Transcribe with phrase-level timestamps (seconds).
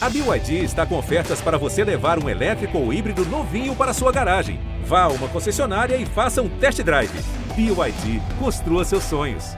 [0.00, 4.12] A BYD está com ofertas para você levar um elétrico ou híbrido novinho para sua
[4.12, 4.60] garagem.
[4.84, 7.10] Vá a uma concessionária e faça um test drive.
[7.56, 9.56] BYD, construa seus sonhos.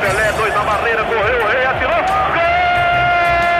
[0.00, 1.96] Pelé, dois na barreira, correu, rei atirou.
[1.96, 2.56] Gol!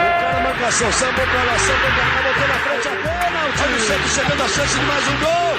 [0.07, 3.49] O cara pra lá, sambou pra cá, botou na frente a bola.
[3.49, 5.57] O time sempre chegando a chance de mais um gol.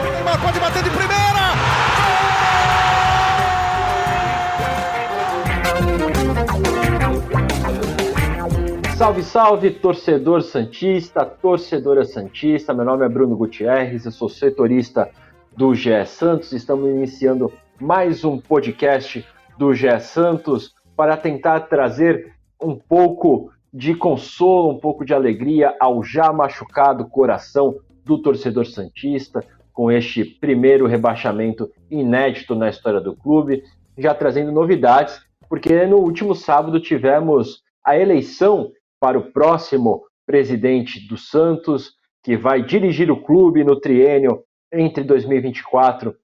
[0.00, 0.12] Gol!
[0.14, 1.36] Neymar pode bater de primeira.
[8.96, 12.72] Salve, salve, torcedor Santista, torcedora Santista.
[12.72, 15.10] Meu nome é Bruno Gutierrez, eu sou setorista
[15.54, 16.52] do GE Santos.
[16.52, 19.22] Estamos iniciando mais um podcast
[19.58, 26.02] do GE Santos para tentar trazer um pouco de consolo, um pouco de alegria ao
[26.02, 29.44] já machucado coração do torcedor Santista
[29.74, 33.62] com este primeiro rebaixamento inédito na história do clube,
[33.98, 41.16] já trazendo novidades, porque no último sábado tivemos a eleição para o próximo presidente do
[41.16, 46.14] Santos, que vai dirigir o clube no triênio entre 2024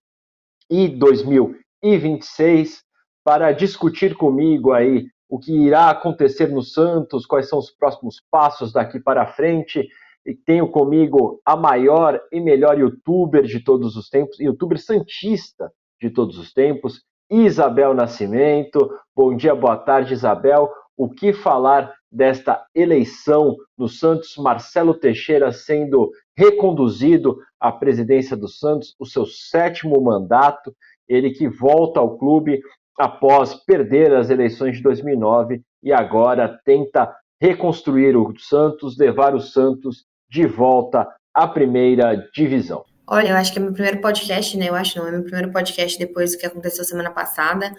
[0.70, 2.82] e 2026,
[3.24, 8.72] para discutir comigo aí o que irá acontecer no Santos, quais são os próximos passos
[8.72, 9.88] daqui para frente.
[10.26, 16.10] E tenho comigo a maior e melhor youtuber de todos os tempos, youtuber santista de
[16.10, 18.90] todos os tempos, Isabel Nascimento.
[19.16, 20.70] Bom dia, boa tarde, Isabel.
[20.96, 28.94] O que falar desta eleição no Santos, Marcelo Teixeira sendo reconduzido à presidência do Santos,
[28.98, 30.74] o seu sétimo mandato,
[31.08, 32.60] ele que volta ao clube
[32.98, 40.04] após perder as eleições de 2009 e agora tenta reconstruir o Santos, levar o Santos
[40.30, 42.84] de volta à primeira divisão.
[43.06, 44.68] Olha, eu acho que é meu primeiro podcast, né?
[44.68, 47.74] Eu acho não, é meu primeiro podcast depois do que aconteceu semana passada.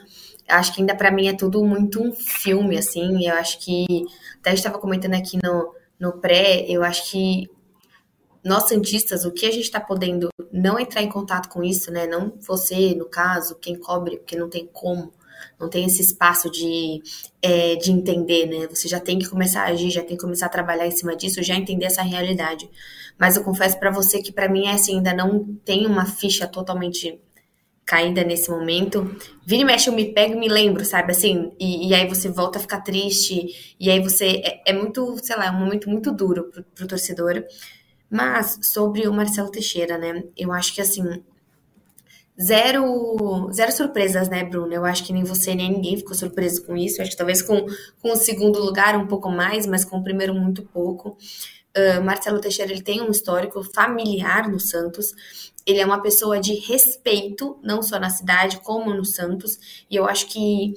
[0.47, 3.27] Acho que ainda para mim é tudo muito um filme, assim.
[3.27, 3.85] Eu acho que
[4.39, 7.49] até estava comentando aqui no, no pré, eu acho que
[8.43, 12.05] nós santistas, o que a gente está podendo não entrar em contato com isso, né?
[12.05, 15.13] Não você, no caso, quem cobre, porque não tem como,
[15.57, 17.01] não tem esse espaço de,
[17.41, 18.67] é, de entender, né?
[18.67, 21.15] Você já tem que começar a agir, já tem que começar a trabalhar em cima
[21.15, 22.69] disso, já entender essa realidade.
[23.17, 26.45] Mas eu confesso para você que para mim é assim, ainda não tem uma ficha
[26.45, 27.21] totalmente
[27.85, 29.15] caída nesse momento.
[29.45, 31.11] Vira e mexe, eu me pego e me lembro, sabe?
[31.11, 34.41] Assim, e, e aí você volta a ficar triste, e aí você.
[34.43, 37.43] É, é, muito, sei lá, é um momento muito duro pro, pro torcedor.
[38.09, 40.23] Mas sobre o Marcelo Teixeira, né?
[40.37, 41.03] Eu acho que assim.
[42.41, 44.73] Zero, zero surpresas, né, Bruno?
[44.73, 46.97] Eu acho que nem você nem ninguém ficou surpreso com isso.
[46.97, 47.63] Eu acho que talvez com,
[48.01, 51.15] com o segundo lugar um pouco mais, mas com o primeiro muito pouco.
[51.75, 55.13] Uh, Marcelo Teixeira ele tem um histórico familiar no Santos.
[55.65, 59.85] Ele é uma pessoa de respeito, não só na cidade, como no Santos.
[59.89, 60.73] E eu acho que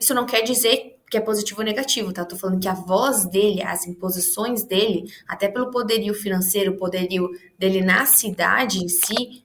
[0.00, 2.24] isso não quer dizer que é positivo ou negativo, tá?
[2.24, 7.28] Tô falando que a voz dele, as imposições dele, até pelo poderio financeiro, o poderio
[7.58, 9.42] dele na cidade em si,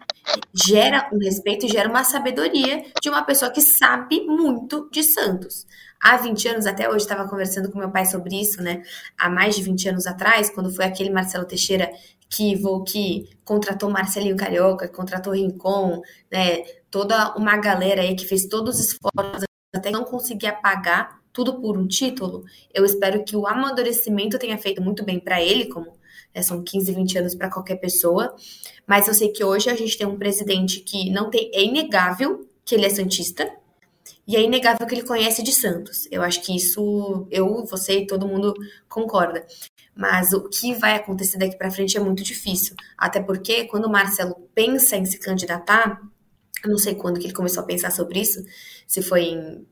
[0.53, 5.67] gera um respeito e gera uma sabedoria de uma pessoa que sabe muito de Santos
[5.99, 8.83] há 20 anos, até hoje estava conversando com meu pai sobre isso, né?
[9.17, 11.91] Há mais de 20 anos atrás, quando foi aquele Marcelo Teixeira
[12.29, 16.63] que, que contratou Marcelinho Carioca, contratou Rincon, né?
[16.89, 21.77] Toda uma galera aí que fez todos os esforços até não conseguir pagar tudo por
[21.77, 22.43] um título.
[22.73, 25.93] Eu espero que o amadurecimento tenha feito muito bem para ele, como
[26.33, 28.35] né, são 15, 20 anos para qualquer pessoa.
[28.87, 31.51] Mas eu sei que hoje a gente tem um presidente que não tem.
[31.53, 33.49] É inegável que ele é Santista,
[34.27, 36.07] e é inegável que ele conhece de Santos.
[36.11, 38.53] Eu acho que isso eu, você e todo mundo
[38.89, 39.47] concorda.
[39.95, 42.75] Mas o que vai acontecer daqui para frente é muito difícil.
[42.97, 46.01] Até porque quando o Marcelo pensa em se candidatar,
[46.63, 48.43] eu não sei quando que ele começou a pensar sobre isso,
[48.85, 49.65] se foi em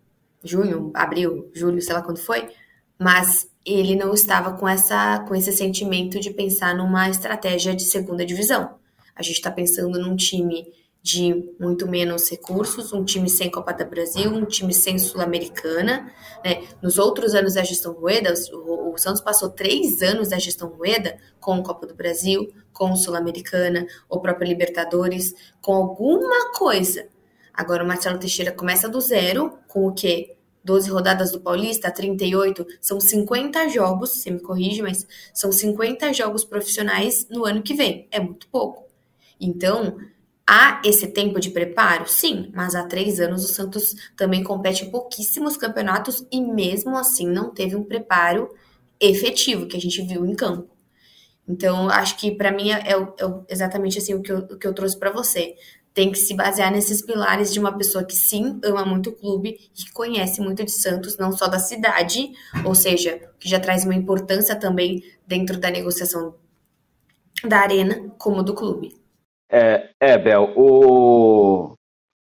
[0.44, 2.50] junho, abril, julho, sei lá quando foi,
[2.98, 8.26] mas ele não estava com essa com esse sentimento de pensar numa estratégia de segunda
[8.26, 8.76] divisão.
[9.16, 10.72] A gente está pensando num time
[11.06, 16.12] de muito menos recursos, um time sem Copa do Brasil, um time sem Sul-Americana.
[16.44, 16.64] Né?
[16.82, 21.16] Nos outros anos da gestão Rueda, o, o, Santos passou três anos da gestão Rueda
[21.40, 27.08] com Copa do Brasil, com Sul-Americana, ou própria Libertadores, com alguma coisa.
[27.54, 30.36] Agora o Marcelo Teixeira começa do zero, com o quê?
[30.64, 36.44] 12 rodadas do Paulista, 38, são 50 jogos, você me corrige, mas são 50 jogos
[36.44, 38.08] profissionais no ano que vem.
[38.10, 38.86] É muito pouco.
[39.40, 40.00] Então,
[40.48, 42.08] Há esse tempo de preparo?
[42.08, 47.28] Sim, mas há três anos o Santos também compete em pouquíssimos campeonatos e mesmo assim
[47.28, 48.54] não teve um preparo
[49.00, 50.70] efetivo que a gente viu em campo.
[51.48, 53.06] Então, acho que para mim é, é, é,
[53.50, 55.56] exatamente assim o que eu, o que eu trouxe para você.
[55.94, 59.58] tem que se basear nesses pilares de uma pessoa que sim ama muito o clube
[59.74, 62.32] e que conhece muito de Santos, não só da cidade,
[62.66, 66.36] ou seja, que já traz uma importância também dentro da negociação
[67.48, 69.05] da arena, como do clube.
[69.50, 71.76] É, é Bel, o,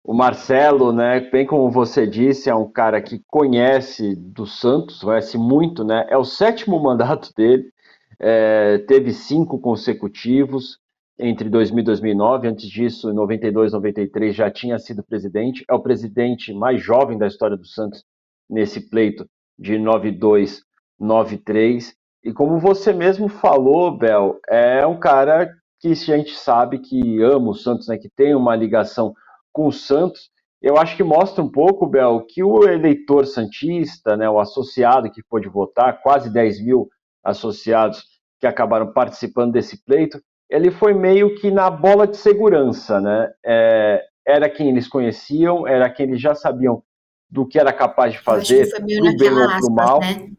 [0.05, 5.39] o Marcelo, né, bem como você disse, é um cara que conhece do Santos, conhece
[5.39, 6.07] muito, né?
[6.09, 7.71] É o sétimo mandato dele,
[8.19, 10.79] é, teve cinco consecutivos
[11.19, 12.49] entre 2000 e 2009.
[12.49, 15.65] Antes disso, em 92, 93 já tinha sido presidente.
[15.69, 18.05] É o presidente mais jovem da história do Santos
[18.49, 19.27] nesse pleito
[19.59, 20.63] de 92,
[20.99, 21.95] 93.
[22.25, 25.53] E como você mesmo falou, Bel, é um cara
[25.83, 29.13] que a gente sabe que ama o Santos, né, que tem uma ligação
[29.53, 30.31] com o Santos,
[30.63, 35.23] eu acho que mostra um pouco, Bel, que o eleitor santista, né, o associado que
[35.23, 36.89] pôde votar, quase 10 mil
[37.25, 38.05] associados
[38.39, 43.31] que acabaram participando desse pleito, ele foi meio que na bola de segurança, né?
[43.45, 46.83] É, era quem eles conheciam, era quem eles já sabiam
[47.31, 50.01] do que era capaz de fazer, pro bem ou pro mal.
[50.01, 50.31] Né?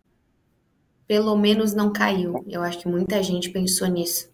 [1.07, 2.45] Pelo menos não caiu.
[2.47, 4.32] Eu acho que muita gente pensou nisso.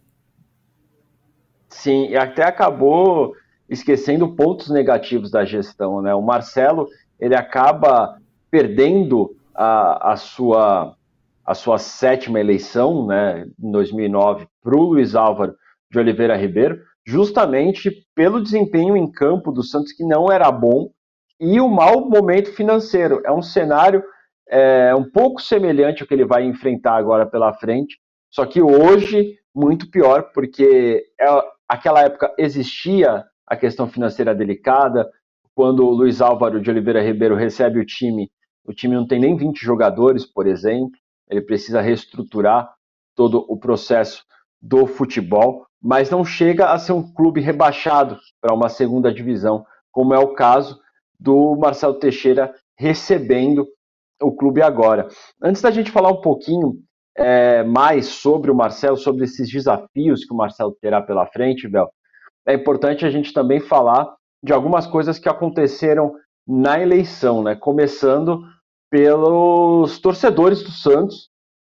[1.69, 3.36] Sim, e até acabou
[3.69, 6.13] esquecendo pontos negativos da gestão, né?
[6.16, 6.88] O Marcelo
[7.19, 8.18] ele acaba
[8.50, 10.95] perdendo a, a sua
[11.45, 15.56] a sua sétima eleição, né, em 2009, para o Luiz Álvaro
[15.92, 20.92] de Oliveira Ribeiro, justamente pelo desempenho em campo do Santos que não era bom
[21.39, 23.24] e o mau momento financeiro.
[23.25, 24.04] É um cenário
[24.48, 27.98] é, um pouco semelhante ao que ele vai enfrentar agora pela frente,
[28.30, 31.25] só que hoje muito pior, porque é,
[31.69, 35.07] aquela época existia a questão financeira delicada.
[35.54, 38.31] Quando o Luiz Álvaro de Oliveira Ribeiro recebe o time,
[38.66, 40.98] o time não tem nem 20 jogadores, por exemplo.
[41.30, 42.74] Ele precisa reestruturar
[43.16, 44.25] todo o processo
[44.60, 50.13] do futebol, mas não chega a ser um clube rebaixado para uma segunda divisão, como
[50.13, 50.80] é o caso
[51.19, 53.68] do Marcelo Teixeira recebendo
[54.22, 55.07] o clube agora.
[55.42, 56.81] Antes da gente falar um pouquinho
[57.19, 61.89] é, mais sobre o Marcelo, sobre esses desafios que o Marcelo terá pela frente, Bel,
[62.48, 64.07] é importante a gente também falar
[64.44, 66.16] de algumas coisas que aconteceram
[66.48, 67.56] na eleição, né?
[67.56, 68.42] Começando
[68.89, 71.30] pelos torcedores do Santos,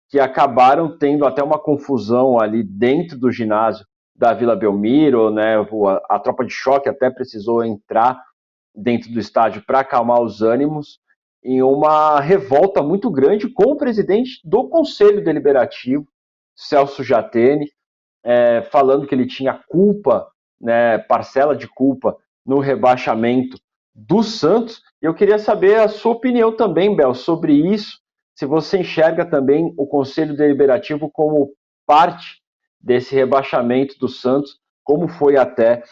[0.08, 3.84] que acabaram tendo até uma confusão ali dentro do ginásio
[4.14, 5.56] da Vila Belmiro, né?
[5.56, 8.22] A, a tropa de choque até precisou entrar
[8.74, 10.98] dentro do estádio para acalmar os ânimos,
[11.42, 16.06] em uma revolta muito grande com o presidente do Conselho Deliberativo,
[16.54, 17.70] Celso Jatene,
[18.24, 20.28] é, falando que ele tinha culpa
[20.60, 22.16] né, parcela de culpa
[22.46, 23.58] no rebaixamento
[23.94, 24.80] do Santos.
[25.00, 28.00] Eu queria saber a sua opinião também, Bel, sobre isso.
[28.34, 31.52] Se você enxerga também o Conselho Deliberativo como
[31.84, 32.40] parte
[32.80, 35.82] desse rebaixamento do Santos, como foi até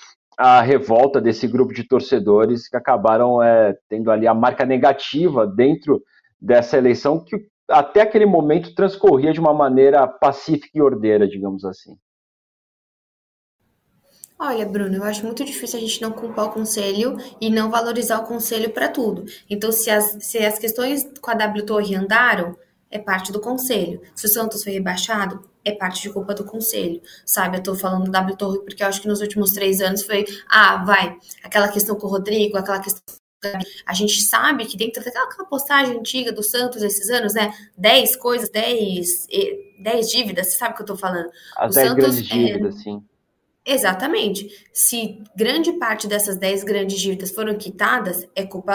[0.43, 6.03] a revolta desse grupo de torcedores que acabaram é, tendo ali a marca negativa dentro
[6.41, 7.37] dessa eleição que
[7.69, 11.95] até aquele momento transcorria de uma maneira pacífica e ordeira, digamos assim.
[14.39, 18.21] Olha, Bruno, eu acho muito difícil a gente não culpar o conselho e não valorizar
[18.21, 19.27] o conselho para tudo.
[19.51, 22.57] Então, se as, se as questões com a W Torre andaram,
[22.91, 24.01] é parte do conselho.
[24.15, 27.01] Se o Santos foi rebaixado, é parte de culpa do conselho.
[27.25, 30.25] Sabe, eu tô falando W Torre porque eu acho que nos últimos três anos foi,
[30.49, 33.03] ah, vai, aquela questão com o Rodrigo, aquela questão
[33.87, 37.51] a gente sabe que dentro daquela postagem antiga do Santos esses anos, né?
[37.77, 39.27] 10 coisas, 10,
[39.83, 41.31] 10 dívidas, você sabe o que eu tô falando?
[41.57, 43.03] As 10 grandes dívidas, é, sim.
[43.65, 44.49] Exatamente.
[44.73, 48.75] Se grande parte dessas 10 grandes dívidas foram quitadas, é culpa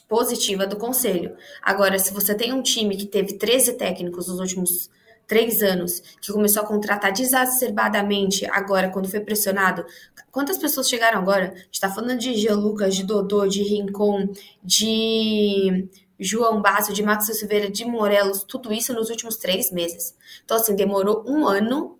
[0.00, 1.36] positiva do conselho.
[1.62, 4.90] Agora, se você tem um time que teve 13 técnicos nos últimos
[5.26, 9.84] três anos, que começou a contratar desacerbadamente agora, quando foi pressionado,
[10.30, 11.52] quantas pessoas chegaram agora?
[11.54, 14.28] A gente tá falando de Jean Lucas, de Dodô, de Rincon,
[14.62, 20.14] de João Basso, de Max Silveira, de Morelos, tudo isso nos últimos três meses.
[20.44, 21.98] Então, assim, demorou um ano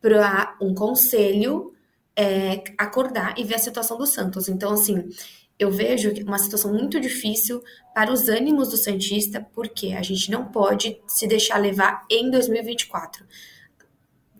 [0.00, 1.72] para um conselho
[2.14, 4.48] é, acordar e ver a situação do Santos.
[4.48, 5.08] Então, assim,
[5.58, 7.62] eu vejo uma situação muito difícil
[7.94, 13.24] para os ânimos do Santista, porque a gente não pode se deixar levar em 2024.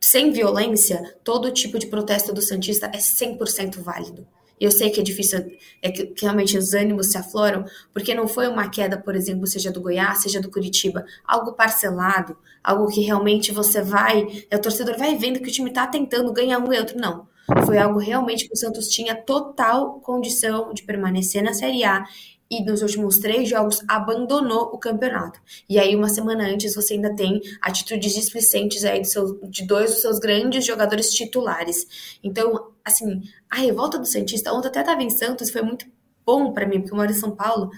[0.00, 4.26] Sem violência, todo tipo de protesto do Santista é 100% válido.
[4.58, 8.26] Eu sei que é difícil, é que, que, realmente os ânimos se afloram, porque não
[8.26, 13.02] foi uma queda, por exemplo, seja do Goiás, seja do Curitiba, algo parcelado, algo que
[13.02, 16.72] realmente você vai, é, o torcedor vai vendo que o time está tentando ganhar um
[16.72, 17.28] e outro, não.
[17.64, 22.04] Foi algo realmente que o Santos tinha total condição de permanecer na Série A
[22.50, 25.40] e nos últimos três jogos abandonou o campeonato.
[25.68, 29.10] E aí, uma semana antes, você ainda tem atitudes displicentes aí de,
[29.50, 32.18] de dois dos seus grandes jogadores titulares.
[32.22, 35.86] Então, assim, a revolta do Santista, ontem até estava em Santos, foi muito
[36.24, 37.70] bom para mim, porque eu moro em São Paulo,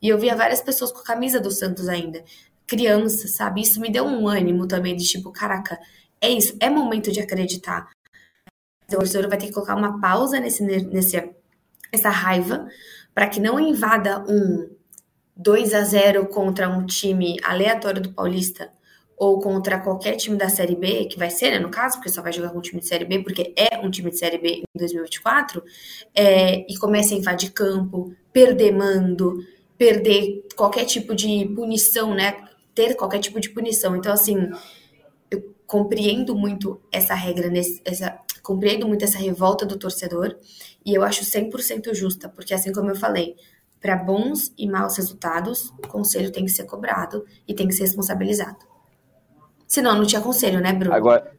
[0.00, 2.24] e eu via várias pessoas com a camisa do Santos ainda.
[2.66, 3.60] Crianças, sabe?
[3.62, 5.78] Isso me deu um ânimo também de tipo, caraca,
[6.20, 7.88] é isso, é momento de acreditar.
[8.88, 11.30] O torcedor vai ter que colocar uma pausa nesse, nesse
[11.92, 12.66] essa raiva
[13.14, 14.68] para que não invada um
[15.36, 18.70] 2 a 0 contra um time aleatório do Paulista
[19.16, 22.20] ou contra qualquer time da Série B, que vai ser, né, no caso, porque só
[22.20, 24.62] vai jogar com um time de Série B, porque é um time de Série B
[24.62, 25.62] em 2024,
[26.14, 29.42] é, e comece a invadir campo, perder mando,
[29.78, 32.36] perder qualquer tipo de punição, né?
[32.74, 33.96] Ter qualquer tipo de punição.
[33.96, 34.50] Então, assim,
[35.30, 40.36] eu compreendo muito essa regra, nesse, essa, compreendo muito essa revolta do torcedor,
[40.84, 43.34] e eu acho 100% justa, porque assim como eu falei,
[43.80, 47.82] para bons e maus resultados, o conselho tem que ser cobrado e tem que ser
[47.82, 48.58] responsabilizado.
[49.66, 50.94] Senão não tinha conselho, né, Bruno?
[50.94, 51.36] Agora,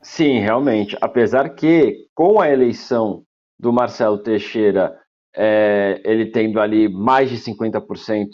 [0.00, 0.96] sim, realmente.
[0.98, 3.22] Apesar que com a eleição
[3.58, 4.98] do Marcelo Teixeira,
[5.36, 8.28] é, ele tendo ali mais de 50%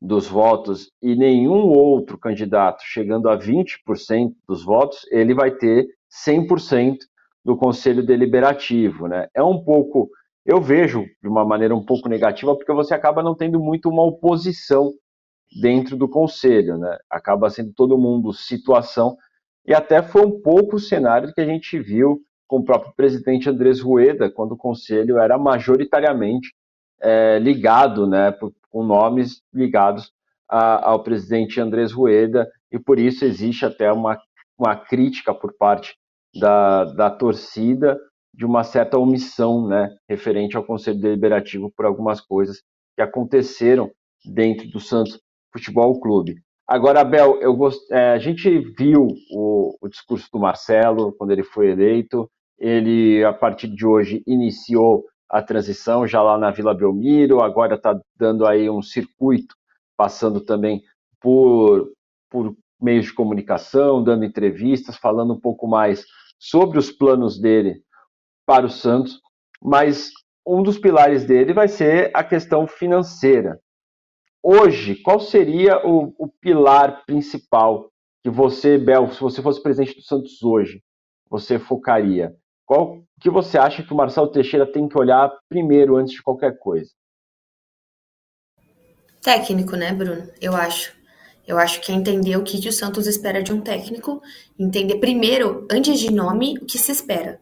[0.00, 5.86] dos votos e nenhum outro candidato chegando a 20% dos votos, ele vai ter
[6.26, 6.96] 100%
[7.48, 9.08] do Conselho Deliberativo.
[9.08, 9.26] Né?
[9.34, 10.10] É um pouco,
[10.44, 14.04] eu vejo de uma maneira um pouco negativa, porque você acaba não tendo muito uma
[14.04, 14.92] oposição
[15.58, 16.98] dentro do Conselho, né?
[17.08, 19.16] acaba sendo todo mundo situação,
[19.66, 23.48] e até foi um pouco o cenário que a gente viu com o próprio presidente
[23.48, 26.52] Andrés Rueda, quando o Conselho era majoritariamente
[27.00, 28.34] é, ligado, né,
[28.70, 30.12] com nomes ligados
[30.46, 34.20] a, ao presidente Andrés Rueda, e por isso existe até uma,
[34.58, 35.96] uma crítica por parte
[36.38, 37.98] da, da torcida
[38.34, 42.62] de uma certa omissão, né, referente ao Conselho Deliberativo por algumas coisas
[42.94, 43.90] que aconteceram
[44.24, 45.18] dentro do Santos
[45.52, 46.36] Futebol Clube.
[46.66, 47.80] Agora, Abel, eu gost...
[47.90, 52.30] É, a gente viu o, o discurso do Marcelo quando ele foi eleito.
[52.58, 57.98] Ele, a partir de hoje, iniciou a transição já lá na Vila Belmiro, agora está
[58.16, 59.54] dando aí um circuito,
[59.96, 60.82] passando também
[61.20, 61.92] por,
[62.30, 66.04] por meios de comunicação, dando entrevistas, falando um pouco mais
[66.38, 67.82] sobre os planos dele
[68.46, 69.20] para o Santos,
[69.62, 70.10] mas
[70.46, 73.60] um dos pilares dele vai ser a questão financeira.
[74.42, 77.90] Hoje, qual seria o, o pilar principal
[78.22, 80.82] que você, Bel, se você fosse presidente do Santos hoje,
[81.28, 82.34] você focaria?
[82.64, 86.58] Qual que você acha que o Marcelo Teixeira tem que olhar primeiro antes de qualquer
[86.58, 86.90] coisa?
[89.22, 90.30] Técnico, né, Bruno?
[90.40, 90.97] Eu acho.
[91.48, 94.20] Eu acho que é entender o que, que o Santos espera de um técnico,
[94.58, 97.40] entender primeiro, antes de nome, o que se espera.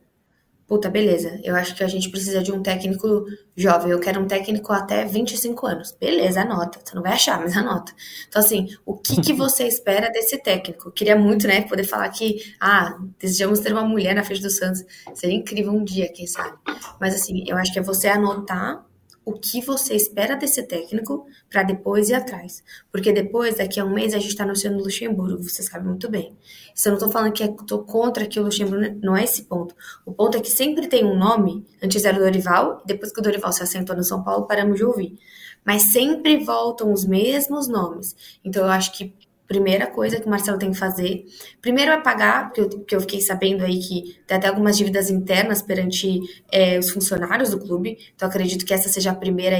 [0.65, 1.41] Puta, beleza.
[1.43, 3.25] Eu acho que a gente precisa de um técnico
[3.57, 3.91] jovem.
[3.91, 5.93] Eu quero um técnico até 25 anos.
[5.93, 6.81] Beleza, anota.
[6.85, 7.93] Você não vai achar, mas anota.
[8.29, 10.89] Então, assim, o que, que você espera desse técnico?
[10.89, 14.51] Eu queria muito, né, poder falar que, ah, desejamos ter uma mulher na frente do
[14.51, 14.85] Santos.
[15.15, 16.57] Seria incrível um dia, quem sabe.
[17.01, 18.85] Mas, assim, eu acho que é você anotar
[19.26, 22.62] o que você espera desse técnico para depois ir atrás.
[22.92, 26.09] Porque depois, daqui a um mês, a gente está anunciando o Luxemburgo, você sabe muito
[26.09, 26.37] bem.
[26.73, 29.75] Se eu não estou falando que estou contra que o Luxemburgo, não é esse ponto.
[30.06, 33.23] O ponto é que sempre tem um nome, antes era o Dorival, depois que o
[33.23, 35.18] Dorival se assentou no São Paulo, paramos de ouvir.
[35.64, 38.14] Mas sempre voltam os mesmos nomes.
[38.45, 39.12] Então eu acho que
[39.47, 41.25] primeira coisa que o Marcelo tem que fazer.
[41.61, 45.62] Primeiro é pagar, porque eu, eu fiquei sabendo aí que tem até algumas dívidas internas
[45.62, 47.97] perante é, os funcionários do clube.
[48.15, 49.59] Então acredito que essa seja a primeira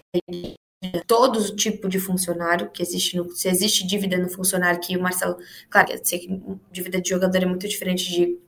[1.07, 5.37] todo tipo de funcionário que existe no, se existe dívida no funcionário que o Marcelo,
[5.71, 8.39] claro, eu sei que dívida de jogador é muito diferente de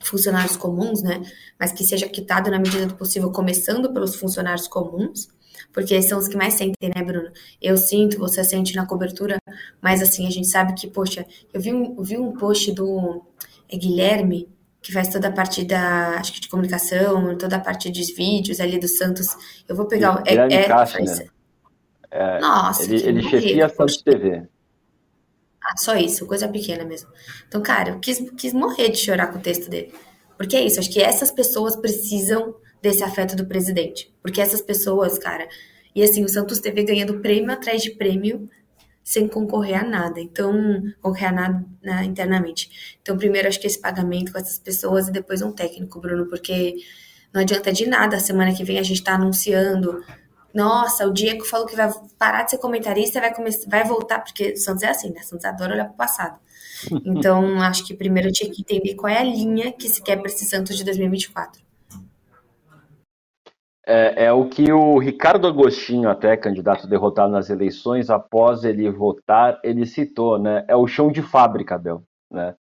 [0.00, 1.22] funcionários comuns, né?
[1.58, 5.28] Mas que seja quitado na medida do possível, começando pelos funcionários comuns
[5.72, 7.30] porque são os que mais sentem, né, Bruno?
[7.60, 9.38] Eu sinto, você sente na cobertura,
[9.80, 13.22] mas assim, a gente sabe que, poxa, eu vi um, eu vi um post do
[13.68, 14.48] é, Guilherme,
[14.82, 18.60] que faz toda a parte da, acho que de comunicação, toda a parte dos vídeos
[18.60, 19.28] ali do Santos.
[19.68, 20.22] Eu vou pegar o.
[20.22, 21.26] Guilherme é, Caixa, é, né?
[22.10, 24.46] É, Nossa, ele, ele chefia a Santos TV.
[25.64, 27.08] Ah, só isso, coisa pequena mesmo.
[27.48, 29.94] Então, cara, eu quis, quis morrer de chorar com o texto dele.
[30.36, 34.12] Porque é isso, acho que essas pessoas precisam desse afeto do presidente.
[34.20, 35.48] Porque essas pessoas, cara.
[35.94, 38.50] E assim, o Santos teve ganhando prêmio atrás de prêmio
[39.04, 40.20] sem concorrer a nada.
[40.20, 40.52] Então,
[41.00, 42.96] concorrer a nada né, internamente.
[43.00, 46.76] Então, primeiro, acho que esse pagamento com essas pessoas e depois um técnico, Bruno, porque
[47.32, 48.16] não adianta de nada.
[48.16, 50.02] A semana que vem a gente está anunciando.
[50.54, 54.20] Nossa, o Diego falou que vai parar de ser comentarista e vai, começar, vai voltar,
[54.20, 55.20] porque o Santos é assim, né?
[55.20, 56.38] O Santos adora olhar para o passado.
[57.06, 60.16] Então, acho que primeiro eu tinha que entender qual é a linha que se quer
[60.16, 61.62] para esse Santos de 2024.
[63.84, 69.58] É, é, o que o Ricardo Agostinho, até candidato derrotado nas eleições, após ele votar,
[69.64, 70.64] ele citou, né?
[70.68, 72.54] É o chão de fábrica, Bel, né?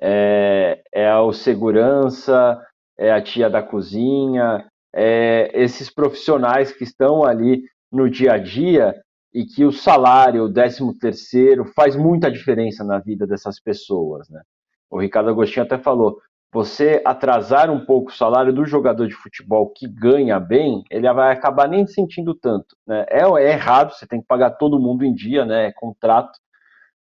[0.00, 2.60] É, é o segurança,
[2.98, 8.94] é a tia da cozinha, é esses profissionais que estão ali no dia a dia
[9.32, 14.42] e que o salário, o décimo terceiro, faz muita diferença na vida dessas pessoas, né?
[14.90, 16.18] O Ricardo Agostinho até falou,
[16.52, 21.32] você atrasar um pouco o salário do jogador de futebol que ganha bem, ele vai
[21.32, 22.76] acabar nem sentindo tanto.
[22.86, 23.04] Né?
[23.10, 25.66] É, é, errado, você tem que pagar todo mundo em dia, né?
[25.66, 26.38] É contrato,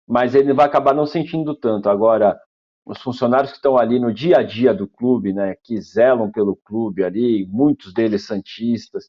[0.07, 1.89] mas ele vai acabar não sentindo tanto.
[1.91, 2.39] Agora,
[2.85, 6.57] os funcionários que estão ali no dia a dia do clube, né, que zelam pelo
[6.57, 9.09] clube ali, muitos deles santistas,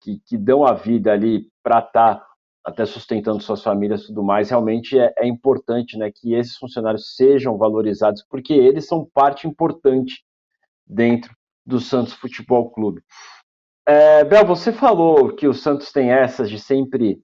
[0.00, 2.29] que, que dão a vida ali para estar tá
[2.64, 7.16] até sustentando suas famílias e tudo mais, realmente é, é, importante né, que esses funcionários
[7.16, 10.22] sejam valorizados, porque eles são parte importante
[10.86, 13.02] dentro do Santos Futebol Clube.
[13.86, 17.20] É, Bel, você falou que o Santos tem essas de sempre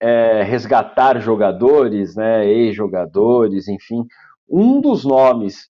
[0.00, 4.06] é, resgatar jogadores, né, ex-jogadores, enfim.
[4.48, 5.68] Um dos nomes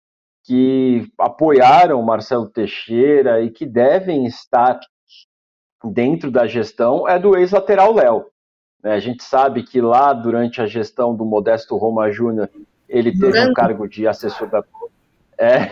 [0.46, 4.80] que apoiaram Marcelo Teixeira e que devem estar
[5.84, 8.33] dentro da gestão é do ex-lateral Léo.
[8.84, 8.94] Né?
[8.94, 12.50] A gente sabe que lá, durante a gestão do Modesto Roma Júnior,
[12.88, 14.64] ele teve um cargo de assessor da.
[15.36, 15.72] É,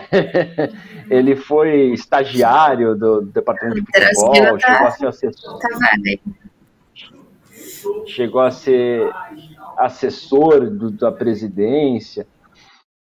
[1.08, 5.58] ele foi estagiário do departamento de futebol, tá chegou a ser assessor.
[5.58, 5.68] Tá
[8.06, 9.10] chegou a ser
[9.76, 12.26] assessor do, da presidência,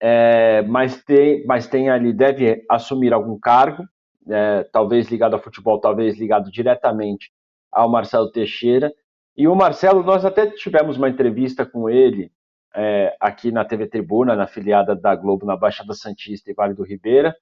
[0.01, 3.85] é, mas, tem, mas tem ali, deve assumir algum cargo,
[4.29, 7.31] é, talvez ligado ao futebol, talvez ligado diretamente
[7.73, 8.93] ao Marcelo Teixeira,
[9.37, 12.33] e o Marcelo, nós até tivemos uma entrevista com ele
[12.75, 16.83] é, aqui na TV Tribuna, na filiada da Globo, na Baixada Santista e Vale do
[16.83, 17.37] Ribeira,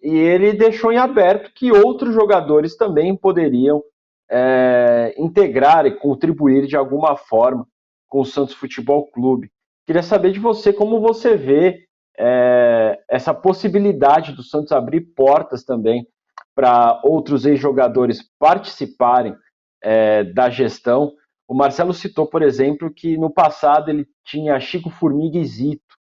[0.00, 3.82] e ele deixou em aberto que outros jogadores também poderiam
[4.30, 7.66] é, integrar e contribuir de alguma forma
[8.08, 9.50] com o Santos Futebol Clube.
[9.86, 11.86] Queria saber de você como você vê
[12.18, 16.06] é, essa possibilidade do Santos abrir portas também
[16.54, 19.34] para outros ex-jogadores participarem
[19.82, 21.12] é, da gestão
[21.52, 25.98] o Marcelo citou, por exemplo, que no passado ele tinha Chico Formiga e Zito,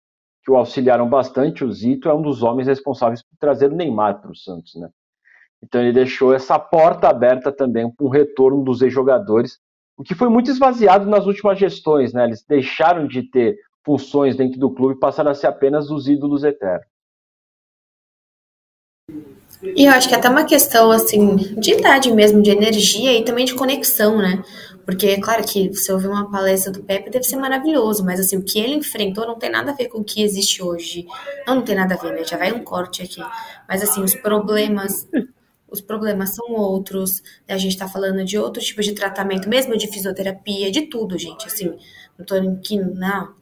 [0.42, 1.64] que o auxiliaram bastante.
[1.64, 4.88] O Zito é um dos homens responsáveis por trazer o Neymar para o Santos, né?
[5.62, 9.61] Então ele deixou essa porta aberta também para o retorno dos ex-jogadores,
[9.97, 12.25] o que foi muito esvaziado nas últimas gestões, né?
[12.25, 16.42] Eles deixaram de ter funções dentro do clube e passaram a ser apenas os ídolos
[16.42, 16.88] eternos.
[19.74, 23.24] E eu acho que é até uma questão assim de idade mesmo, de energia e
[23.24, 24.42] também de conexão, né?
[24.85, 28.37] Porque é claro que você ouvir uma palestra do Pepe deve ser maravilhoso, mas assim,
[28.37, 31.07] o que ele enfrentou não tem nada a ver com o que existe hoje.
[31.46, 32.22] Não, não tem nada a ver, né?
[32.24, 33.20] Já vai um corte aqui.
[33.68, 35.09] Mas assim, os problemas
[35.68, 37.55] os problemas são outros, né?
[37.55, 41.46] a gente está falando de outros tipos de tratamento, mesmo de fisioterapia, de tudo, gente,
[41.46, 41.76] assim,
[42.16, 43.35] não tô que não,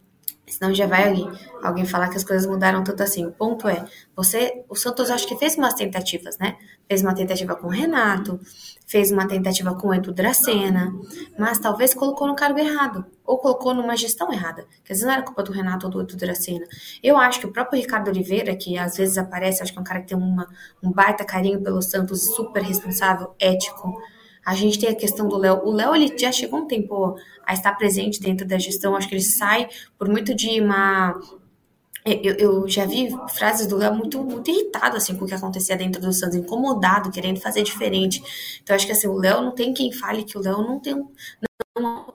[0.46, 1.26] Senão já vai
[1.62, 3.24] alguém, falar que as coisas mudaram tanto assim.
[3.24, 6.56] O ponto é, você, o Santos acho que fez umas tentativas, né?
[6.86, 8.38] Fez uma tentativa com o Renato,
[8.86, 10.94] fez uma tentativa com o Edu Dracena,
[11.38, 14.66] mas talvez colocou no cargo errado, ou colocou numa gestão errada.
[14.84, 16.66] Quer dizer, não era culpa do Renato ou do Edu Dracena.
[17.02, 19.84] Eu acho que o próprio Ricardo Oliveira, que às vezes aparece, acho que é um
[19.84, 20.46] cara que tem uma,
[20.82, 23.98] um baita carinho pelo Santos, super responsável, ético,
[24.44, 25.62] a gente tem a questão do Léo.
[25.64, 28.96] O Léo ele já chegou um tempo a estar presente dentro da gestão.
[28.96, 31.14] Acho que ele sai por muito de uma
[32.04, 35.74] eu, eu, já vi frases do Léo muito, muito irritado assim, com o que acontecia
[35.74, 38.22] dentro do Santos, incomodado, querendo fazer diferente.
[38.62, 40.94] Então, acho que assim, o Léo não tem quem fale que o Léo não tem
[41.76, 42.14] não,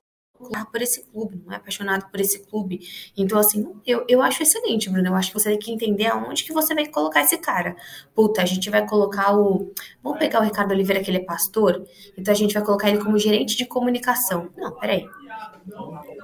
[0.72, 2.80] por esse clube, não é apaixonado por esse clube.
[3.16, 5.08] Então, assim, eu, eu acho excelente, Bruno.
[5.08, 7.76] Eu acho que você tem que entender aonde que você vai colocar esse cara.
[8.14, 9.72] Puta, a gente vai colocar o.
[10.02, 11.84] Vamos pegar o Ricardo Oliveira, que ele é pastor,
[12.16, 14.50] então a gente vai colocar ele como gerente de comunicação.
[14.56, 15.06] Não, peraí.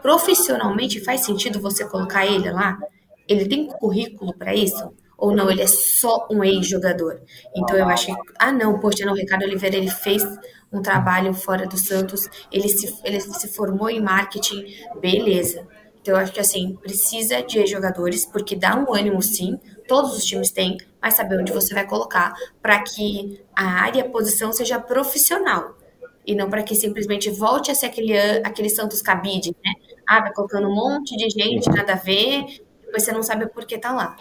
[0.02, 2.78] Profissionalmente faz sentido você colocar ele lá?
[3.28, 4.92] Ele tem currículo para isso?
[5.18, 7.20] Ou não, ele é só um ex-jogador?
[7.56, 8.32] Então eu acho que.
[8.38, 10.22] Ah, não, poxa, não, o Ricardo Oliveira ele fez
[10.70, 14.66] um trabalho fora do Santos, ele se, ele se formou em marketing,
[15.00, 15.66] beleza.
[16.00, 20.24] Então eu acho que assim, precisa de jogadores, porque dá um ânimo sim, todos os
[20.24, 24.78] times têm, mas saber onde você vai colocar para que a área, a posição seja
[24.78, 25.76] profissional.
[26.26, 29.72] E não para que simplesmente volte a ser aquele, aquele Santos cabide, né?
[30.06, 32.44] Ah, vai colocando um monte de gente, nada a ver,
[32.84, 34.16] depois você não sabe por que tá lá.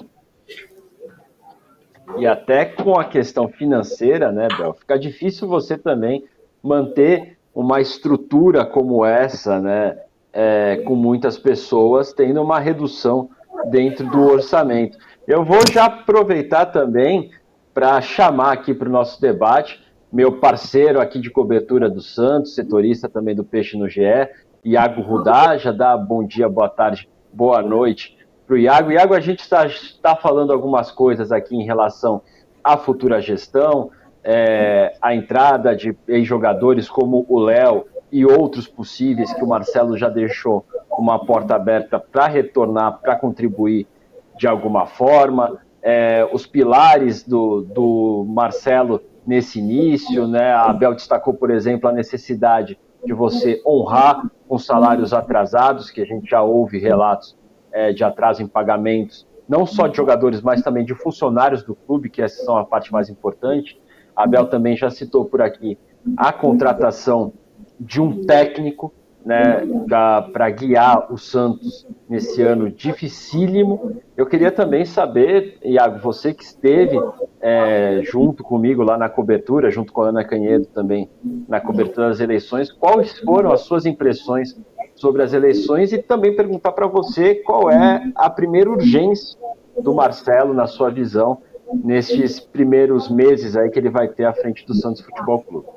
[2.18, 4.74] E até com a questão financeira, né, Bel?
[4.74, 6.26] Fica difícil você também
[6.62, 9.98] manter uma estrutura como essa, né,
[10.32, 13.30] é, com muitas pessoas, tendo uma redução
[13.70, 14.98] dentro do orçamento.
[15.28, 17.32] Eu vou já aproveitar também
[17.74, 19.82] para chamar aqui para o nosso debate
[20.15, 24.30] meu parceiro aqui de cobertura do Santos, setorista também do Peixe no GE,
[24.63, 28.93] Iago Rudá, já dá bom dia, boa tarde, boa noite para o Iago.
[28.93, 32.21] Iago, a gente está, está falando algumas coisas aqui em relação
[32.63, 33.91] à futura gestão,
[34.23, 40.08] é, a entrada de jogadores como o Léo e outros possíveis que o Marcelo já
[40.08, 40.65] deixou
[40.97, 43.86] uma porta aberta para retornar, para contribuir
[44.38, 45.58] de alguma forma.
[45.84, 50.52] É, os pilares do, do Marcelo nesse início, né?
[50.52, 56.06] A Abel destacou, por exemplo, a necessidade de você honrar os salários atrasados, que a
[56.06, 57.38] gente já ouve relatos
[57.72, 62.10] é, de atraso em pagamentos, não só de jogadores, mas também de funcionários do clube,
[62.10, 63.80] que essa são a parte mais importante.
[64.16, 65.78] A Abel também já citou por aqui
[66.18, 67.34] a contratação
[67.80, 68.94] de um técnico
[69.26, 69.66] né,
[70.32, 73.98] para guiar o Santos nesse ano dificílimo.
[74.16, 77.00] Eu queria também saber, Iago, você que esteve
[77.42, 81.10] é, junto comigo lá na cobertura, junto com a Ana Canhedo também
[81.50, 84.56] na cobertura das eleições, quais foram as suas impressões
[84.94, 89.38] sobre as eleições e também perguntar para você qual é a primeira urgência
[89.82, 91.40] do Marcelo, na sua visão,
[91.84, 95.68] nesses primeiros meses aí que ele vai ter à frente do Santos Futebol Clube.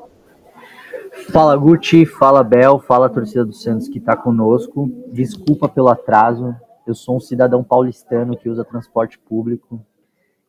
[1.27, 4.89] Fala Guti, fala Bel, fala torcida do Santos que está conosco.
[5.13, 6.57] Desculpa pelo atraso.
[6.87, 9.85] Eu sou um cidadão paulistano que usa transporte público.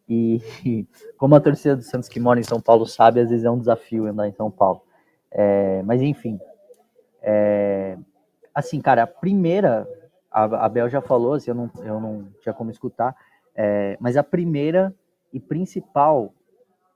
[0.08, 0.42] E
[1.18, 3.60] como a torcida do Santos que mora em São Paulo sabe, às vezes é um
[3.60, 4.82] desafio andar em São Paulo.
[5.32, 6.40] É, mas enfim.
[7.22, 7.98] É,
[8.54, 9.88] assim, cara, a primeira,
[10.32, 13.16] a, a Bel já falou, assim, eu, não, eu não tinha como escutar,
[13.54, 14.96] é, mas a primeira
[15.34, 16.34] e principal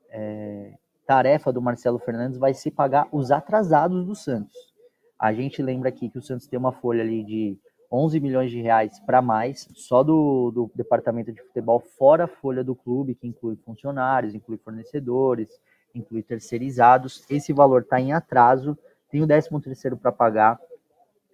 [0.09, 0.73] é,
[1.05, 4.73] tarefa do Marcelo Fernandes vai ser pagar os atrasados do Santos.
[5.19, 7.57] A gente lembra aqui que o Santos tem uma folha ali de
[7.91, 12.63] 11 milhões de reais para mais, só do, do departamento de futebol, fora a folha
[12.63, 15.47] do clube, que inclui funcionários, inclui fornecedores,
[15.93, 17.23] inclui terceirizados.
[17.29, 18.77] Esse valor está em atraso,
[19.09, 20.59] tem o 13 terceiro para pagar.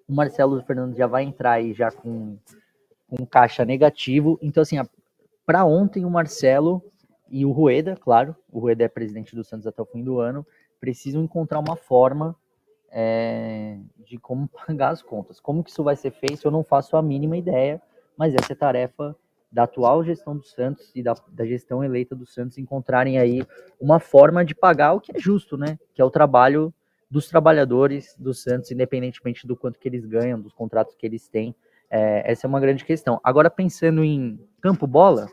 [0.08, 2.38] O Marcelo Fernandes já vai entrar aí já com,
[3.08, 4.38] com caixa negativo.
[4.42, 4.78] Então, assim,
[5.46, 6.84] para ontem o Marcelo
[7.32, 10.46] e o Rueda, claro, o Rueda é presidente do Santos até o fim do ano,
[10.80, 12.36] precisam encontrar uma forma
[12.92, 15.40] é, de como pagar as contas.
[15.40, 17.82] Como que isso vai ser feito, eu não faço a mínima ideia,
[18.18, 19.16] mas essa é tarefa
[19.52, 23.44] da atual gestão do Santos e da, da, gestão eleita do Santos encontrarem aí
[23.80, 25.80] uma forma de pagar o que é justo, né?
[25.94, 26.72] Que é o trabalho
[27.10, 31.56] dos trabalhadores do Santos, independentemente do quanto que eles ganham, dos contratos que eles têm.
[31.90, 33.20] É, essa é uma grande questão.
[33.24, 35.28] Agora, pensando em campo bola,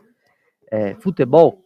[0.71, 1.63] é, futebol,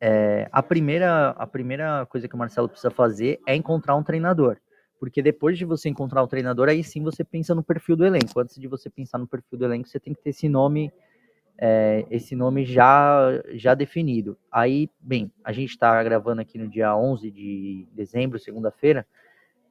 [0.00, 4.56] é, a, primeira, a primeira coisa que o Marcelo precisa fazer é encontrar um treinador.
[4.98, 8.38] Porque depois de você encontrar um treinador, aí sim você pensa no perfil do elenco.
[8.40, 10.92] Antes de você pensar no perfil do elenco, você tem que ter esse nome,
[11.58, 14.36] é, esse nome já, já definido.
[14.50, 19.06] Aí, bem, a gente está gravando aqui no dia 11 de dezembro, segunda-feira.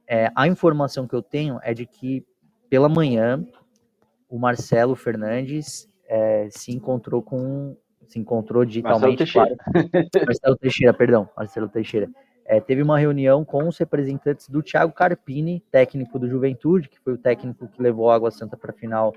[0.07, 2.25] É, a informação que eu tenho é de que
[2.69, 3.45] pela manhã
[4.29, 7.77] o Marcelo Fernandes é, se encontrou com
[8.13, 9.01] se encontrou digitalmente.
[9.01, 9.55] Marcelo Teixeira.
[9.57, 10.25] Claro.
[10.27, 12.09] Marcelo Teixeira, perdão, Marcelo Teixeira.
[12.45, 17.13] É, teve uma reunião com os representantes do Thiago Carpini, técnico do Juventude, que foi
[17.13, 19.13] o técnico que levou a Água Santa para a final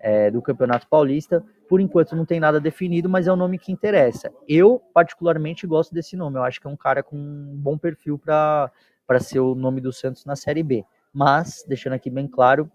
[0.00, 1.44] é, do Campeonato Paulista.
[1.68, 4.32] Por enquanto não tem nada definido, mas é o nome que interessa.
[4.48, 6.38] Eu, particularmente, gosto desse nome.
[6.38, 8.70] Eu acho que é um cara com um bom perfil para
[9.20, 10.84] ser o nome do Santos na Série B.
[11.12, 12.70] Mas, deixando aqui bem claro,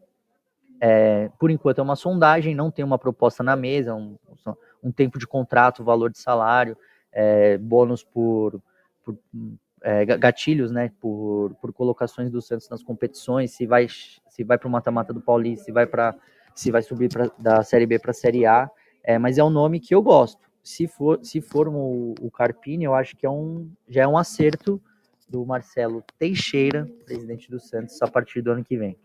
[0.79, 4.15] é, por enquanto é uma sondagem, não tem uma proposta na mesa, um,
[4.83, 6.77] um tempo de contrato, valor de salário,
[7.11, 8.61] é, bônus por,
[9.03, 9.17] por
[9.81, 14.67] é, gatilhos, né, por, por colocações do Santos nas competições, se vai se vai para
[14.67, 16.15] o mata-mata do Paulista, se vai para
[16.53, 18.69] se vai subir pra, da Série B para a Série A,
[19.03, 20.47] é, mas é um nome que eu gosto.
[20.63, 24.17] Se for se for o, o Carpini, eu acho que é um já é um
[24.17, 24.81] acerto
[25.29, 28.97] do Marcelo Teixeira, presidente do Santos, a partir do ano que vem.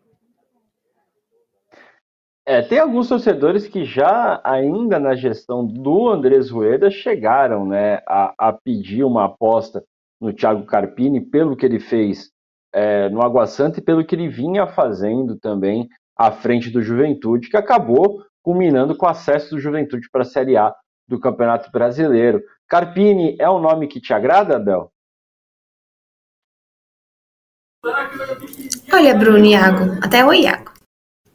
[2.45, 8.35] É, tem alguns torcedores que já, ainda na gestão do Andrés Rueda, chegaram né, a,
[8.37, 9.85] a pedir uma aposta
[10.21, 12.31] no Thiago Carpini pelo que ele fez
[12.75, 17.49] é, no Água Santa e pelo que ele vinha fazendo também à frente do Juventude,
[17.49, 20.75] que acabou culminando com o acesso do Juventude para a Série A
[21.07, 22.43] do Campeonato Brasileiro.
[22.69, 24.91] Carpini é um nome que te agrada, Abel?
[28.93, 30.72] Olha, Bruno Iago, até o Iago.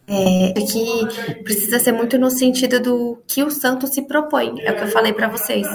[0.09, 4.61] É, que precisa ser muito no sentido do que o Santos se propõe.
[4.61, 5.67] É o que eu falei para vocês.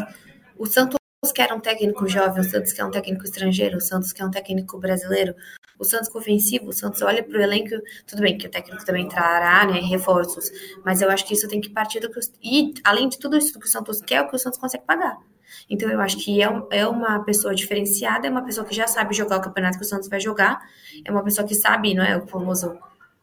[0.59, 0.99] O Santos
[1.35, 4.79] quer um técnico jovem, o Santos quer um técnico estrangeiro, o Santos quer um técnico
[4.79, 5.35] brasileiro.
[5.79, 7.75] O Santos ofensivo, o Santos olha para o elenco,
[8.07, 10.51] tudo bem que o técnico também trará né, reforços,
[10.85, 12.21] mas eu acho que isso tem que partir do que.
[12.43, 14.85] E além de tudo isso que o Santos quer, é o que o Santos consegue
[14.85, 15.19] pagar.
[15.69, 19.15] Então eu acho que é, é uma pessoa diferenciada, é uma pessoa que já sabe
[19.15, 20.61] jogar o campeonato que o Santos vai jogar,
[21.05, 22.79] é uma pessoa que sabe, não é o famoso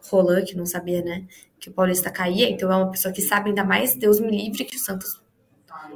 [0.09, 1.25] Roland, que não sabia, né,
[1.59, 4.65] que o Paulista caía, então é uma pessoa que sabe ainda mais, Deus me livre,
[4.65, 5.21] que o Santos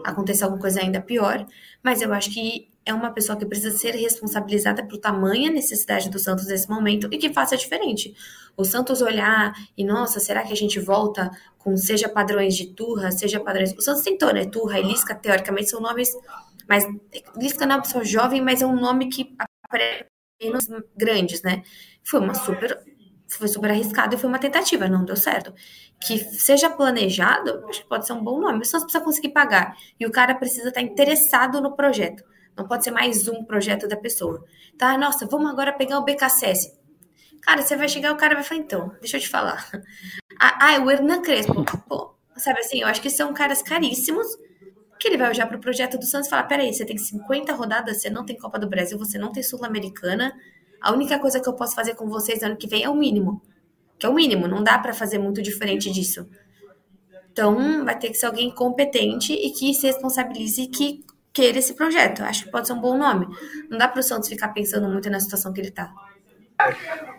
[0.04, 1.46] aconteça alguma coisa ainda pior,
[1.82, 6.20] mas eu acho que é uma pessoa que precisa ser responsabilizada por tamanha necessidade do
[6.20, 8.13] Santos nesse momento e que faça diferente.
[8.58, 11.32] O Santos olhar e, nossa, será que a gente volta
[11.63, 13.74] com seja padrões de Turra, seja padrões.
[13.74, 14.46] O Santos tentou, né?
[14.46, 16.10] Turra e Lisca, teoricamente, são nomes.
[16.68, 16.84] Mas
[17.38, 20.06] Lisca não é uma pessoa jovem, mas é um nome que aparece
[20.42, 21.63] menos grandes, né?
[22.04, 22.78] Foi uma super.
[23.38, 25.54] Foi super arriscado e foi uma tentativa, não deu certo.
[26.00, 28.65] Que seja planejado, pode ser um bom nome.
[28.65, 29.76] Santos precisa conseguir pagar.
[30.00, 32.24] E o cara precisa estar interessado no projeto.
[32.56, 34.46] Não pode ser mais um projeto da pessoa.
[34.78, 36.74] Tá, nossa, vamos agora pegar o BKSS.
[37.41, 39.69] Cara, você vai chegar, o cara vai falar, então, deixa eu te falar.
[40.39, 41.63] Ah, ah o Hernan Crespo.
[41.88, 44.26] Pô, sabe assim, eu acho que são caras caríssimos
[45.04, 47.54] que ele vai olhar para o projeto do Santos e falar: peraí, você tem 50
[47.54, 50.34] rodadas, você não tem Copa do Brasil, você não tem Sul-Americana.
[50.84, 52.96] A única coisa que eu posso fazer com vocês no ano que vem é o
[52.96, 53.41] mínimo.
[53.98, 56.28] Que é o mínimo, não dá para fazer muito diferente disso.
[57.32, 61.74] Então, vai ter que ser alguém competente e que se responsabilize e que queira esse
[61.74, 62.22] projeto.
[62.22, 63.28] Acho que pode ser um bom nome.
[63.69, 65.91] Não dá para o Santos ficar pensando muito na situação que ele está.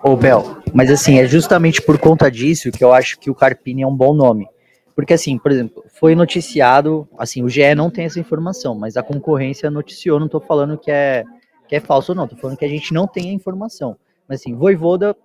[0.03, 3.83] Ô, Bel, mas assim, é justamente por conta disso que eu acho que o Carpini
[3.83, 4.47] é um bom nome.
[4.95, 9.03] Porque assim, por exemplo, foi noticiado, assim, o GE não tem essa informação, mas a
[9.03, 11.25] concorrência noticiou, não tô falando que é,
[11.69, 13.97] que é falso não, tô falando que a gente não tem a informação.
[14.29, 15.17] Mas assim, Voivoda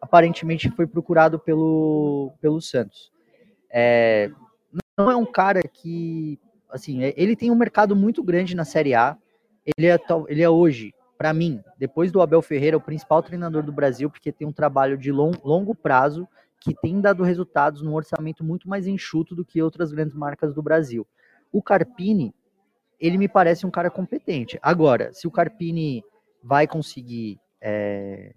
[0.00, 3.10] aparentemente foi procurado pelo, pelo Santos.
[3.70, 4.30] É,
[4.96, 6.38] não é um cara que
[6.70, 9.16] assim, é, ele tem um mercado muito grande na Série A.
[9.76, 13.72] Ele é, ele é hoje, para mim, depois do Abel Ferreira, o principal treinador do
[13.72, 16.28] Brasil, porque tem um trabalho de long, longo prazo
[16.60, 20.62] que tem dado resultados num orçamento muito mais enxuto do que outras grandes marcas do
[20.62, 21.06] Brasil.
[21.52, 22.34] O Carpini,
[22.98, 24.58] ele me parece um cara competente.
[24.62, 26.02] Agora, se o Carpini
[26.42, 27.38] vai conseguir.
[27.60, 28.34] É,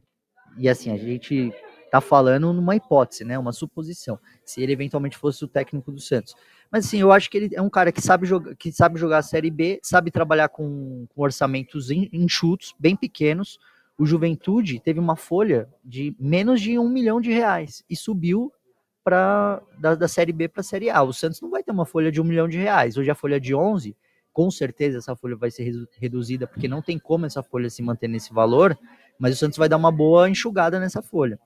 [0.58, 1.54] e assim, a gente
[1.89, 3.38] tá falando numa hipótese, né?
[3.38, 4.19] Uma suposição.
[4.43, 6.36] Se ele eventualmente fosse o técnico do Santos.
[6.72, 9.19] Mas assim, eu acho que ele é um cara que sabe, jogar, que sabe jogar
[9.19, 13.60] a Série B, sabe trabalhar com, com orçamentos enxutos, bem pequenos.
[13.98, 18.52] O Juventude teve uma folha de menos de um milhão de reais e subiu
[19.04, 21.02] para da, da Série B para a Série A.
[21.02, 22.98] O Santos não vai ter uma folha de um milhão de reais.
[22.98, 23.95] Hoje a folha de 11,
[24.34, 28.08] com certeza essa folha vai ser reduzida, porque não tem como essa folha se manter
[28.08, 28.78] nesse valor,
[29.18, 31.39] mas o Santos vai dar uma boa enxugada nessa folha.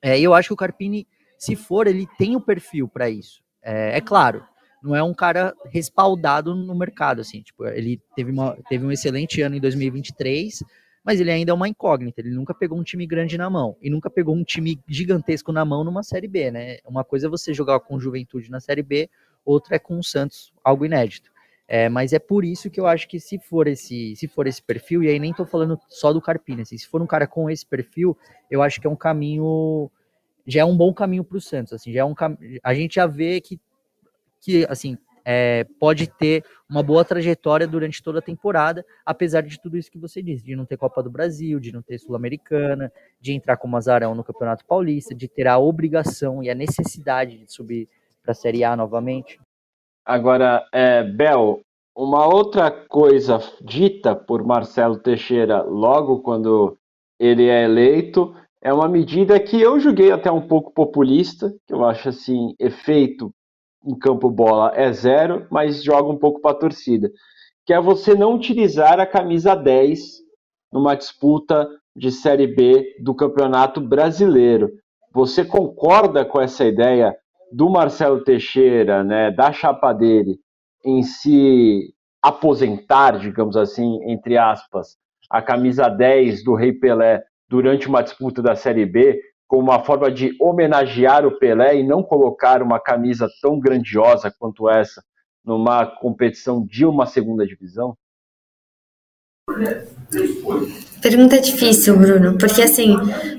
[0.00, 1.06] É, eu acho que o Carpini,
[1.38, 3.42] se for, ele tem o perfil para isso.
[3.62, 4.44] É, é, claro,
[4.82, 9.40] não é um cara respaldado no mercado, assim, tipo, ele teve, uma, teve um excelente
[9.40, 10.64] ano em 2023,
[11.04, 13.88] mas ele ainda é uma incógnita, ele nunca pegou um time grande na mão, e
[13.88, 17.54] nunca pegou um time gigantesco na mão numa Série B, né, uma coisa é você
[17.54, 19.08] jogar com Juventude na Série B,
[19.44, 21.31] outra é com o Santos, algo inédito.
[21.74, 24.60] É, mas é por isso que eu acho que se for esse, se for esse
[24.60, 27.48] perfil, e aí nem tô falando só do Carpini, assim, se for um cara com
[27.48, 28.14] esse perfil,
[28.50, 29.90] eu acho que é um caminho,
[30.46, 32.14] já é um bom caminho para o Santos, assim, já é um
[32.62, 33.58] a gente já vê que
[34.38, 39.78] que assim é, pode ter uma boa trajetória durante toda a temporada, apesar de tudo
[39.78, 43.32] isso que você disse, de não ter Copa do Brasil, de não ter Sul-Americana, de
[43.32, 47.88] entrar como azarão no Campeonato Paulista, de ter a obrigação e a necessidade de subir
[48.22, 49.40] para a Série A novamente.
[50.04, 51.60] Agora, é, Bel,
[51.96, 56.76] uma outra coisa dita por Marcelo Teixeira logo quando
[57.20, 61.84] ele é eleito é uma medida que eu julguei até um pouco populista, que eu
[61.84, 63.32] acho assim, efeito
[63.84, 67.10] em campo bola é zero, mas joga um pouco para a torcida,
[67.66, 70.00] que é você não utilizar a camisa 10
[70.72, 74.70] numa disputa de Série B do Campeonato Brasileiro.
[75.12, 77.14] Você concorda com essa ideia
[77.52, 80.38] do Marcelo Teixeira, né, da chapa dele,
[80.84, 84.96] em se aposentar, digamos assim, entre aspas,
[85.28, 90.10] a camisa 10 do Rei Pelé durante uma disputa da Série B, como uma forma
[90.10, 95.02] de homenagear o Pelé e não colocar uma camisa tão grandiosa quanto essa
[95.44, 97.96] numa competição de uma segunda divisão?
[101.00, 102.96] Pergunta difícil, Bruno, porque assim,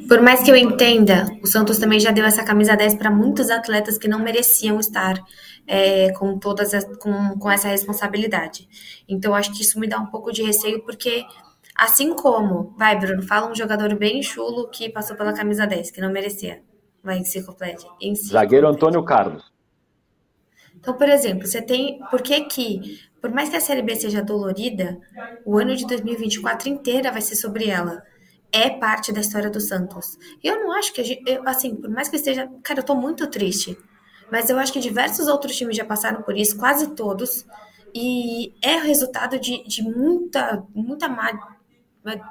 [0.07, 3.49] por mais que eu entenda, o Santos também já deu essa camisa 10 para muitos
[3.49, 5.17] atletas que não mereciam estar
[5.65, 8.67] é, com todas as, com, com essa responsabilidade.
[9.07, 11.23] Então, acho que isso me dá um pouco de receio, porque
[11.75, 16.01] Assim como, vai, Bruno, fala um jogador bem chulo que passou pela camisa 10, que
[16.01, 16.61] não merecia.
[17.03, 17.89] Vai, enciclopédia.
[18.27, 19.51] Zagueiro Antônio Carlos.
[20.75, 21.99] Então, por exemplo, você tem.
[22.11, 24.99] Por que que, por mais que a Série B seja dolorida,
[25.45, 28.03] o ano de 2024 inteira vai ser sobre ela.
[28.51, 30.17] É parte da história do Santos.
[30.43, 31.23] Eu não acho que a gente.
[31.25, 32.51] Eu, assim, por mais que esteja.
[32.61, 33.77] Cara, eu tô muito triste.
[34.29, 37.45] Mas eu acho que diversos outros times já passaram por isso, quase todos.
[37.95, 41.52] E é resultado de, de muita, muita má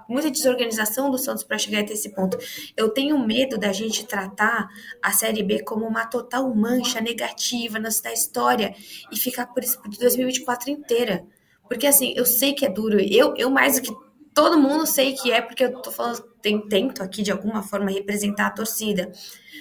[0.09, 2.39] muita desorganização do Santos para chegar até esse ponto.
[2.77, 4.69] Eu tenho medo da gente tratar
[5.03, 8.75] a Série B como uma total mancha negativa na história
[9.11, 11.25] e ficar por isso de 2024 inteira.
[11.69, 13.95] Porque assim, eu sei que é duro, eu, eu mais do que
[14.35, 16.23] todo mundo sei que é, porque eu tô falando,
[16.69, 19.11] tento aqui de alguma forma representar a torcida.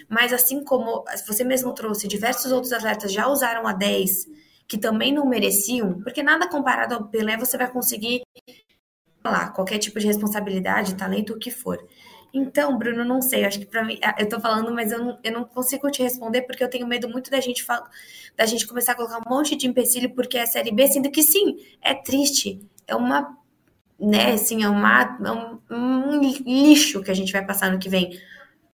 [0.10, 5.14] Mas assim como você mesmo trouxe, diversos outros atletas já usaram a 10 que também
[5.14, 8.22] não mereciam, porque nada comparado ao Pelé você vai conseguir
[9.24, 11.80] lá, qualquer tipo de responsabilidade, talento, o que for.
[12.34, 15.34] Então, Bruno, não sei, acho que para mim, eu tô falando, mas eu não, eu
[15.34, 17.66] não consigo te responder porque eu tenho medo muito da gente
[18.38, 21.22] da gente começar a colocar um monte de empecilho porque é Série B, sendo que
[21.22, 23.38] sim, é triste, é uma,
[24.00, 27.90] né, assim, é, uma, é um, um lixo que a gente vai passar no que
[27.90, 28.18] vem.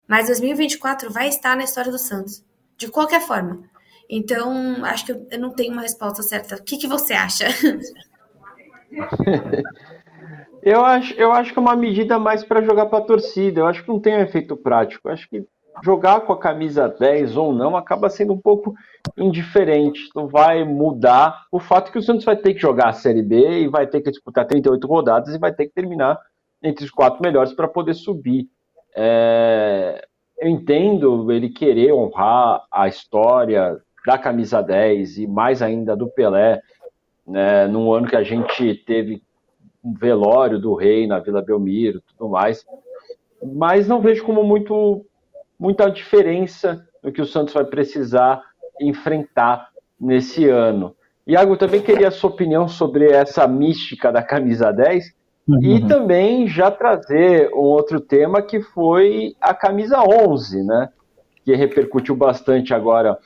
[0.08, 2.42] Mas 2024 vai estar na história do Santos,
[2.78, 3.70] de qualquer forma.
[4.08, 6.56] Então, acho que eu, eu não tenho uma resposta certa.
[6.56, 7.46] O que, que você acha?
[10.62, 13.60] Eu acho, eu acho que é uma medida mais para jogar para a torcida.
[13.60, 15.08] Eu acho que não tem um efeito prático.
[15.08, 15.44] Eu acho que
[15.82, 18.72] jogar com a camisa 10 ou não acaba sendo um pouco
[19.16, 20.08] indiferente.
[20.14, 23.62] Não vai mudar o fato que o Santos vai ter que jogar a Série B
[23.62, 26.16] e vai ter que disputar 38 rodadas e vai ter que terminar
[26.62, 28.46] entre os quatro melhores para poder subir.
[28.94, 30.06] É,
[30.38, 36.60] eu entendo ele querer honrar a história da camisa 10 e mais ainda do Pelé,
[37.26, 39.22] né, num ano que a gente teve
[39.82, 42.64] um velório do rei na Vila Belmiro, tudo mais.
[43.42, 45.04] Mas não vejo como muito
[45.58, 48.42] muita diferença no que o Santos vai precisar
[48.80, 49.68] enfrentar
[50.00, 50.94] nesse ano.
[51.26, 55.04] Iago, também queria a sua opinião sobre essa mística da camisa 10
[55.46, 55.62] uhum.
[55.62, 60.88] e também já trazer um outro tema que foi a camisa 11, né?
[61.44, 63.16] Que repercutiu bastante agora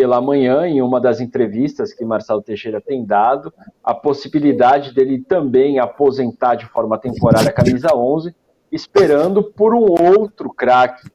[0.00, 3.52] pela manhã, em uma das entrevistas que Marcelo Teixeira tem dado,
[3.84, 8.34] a possibilidade dele também aposentar de forma temporária a camisa 11,
[8.72, 9.84] esperando por um
[10.16, 11.06] outro craque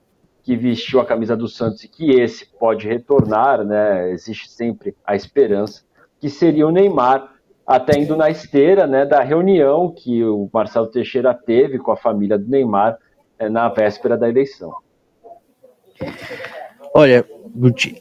[0.43, 4.11] que vestiu a camisa do Santos e que esse pode retornar, né?
[4.11, 5.81] Existe sempre a esperança,
[6.19, 7.33] que seria o Neymar,
[7.65, 12.37] até indo na esteira né, da reunião que o Marcelo Teixeira teve com a família
[12.37, 12.99] do Neymar
[13.39, 14.75] é, na véspera da eleição.
[16.97, 17.27] Olha,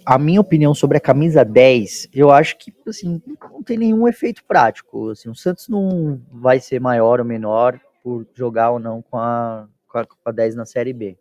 [0.06, 4.44] a minha opinião sobre a camisa 10, eu acho que assim, não tem nenhum efeito
[4.44, 5.10] prático.
[5.10, 9.68] Assim, o Santos não vai ser maior ou menor por jogar ou não com a,
[9.88, 11.18] com a, com a 10 na Série B.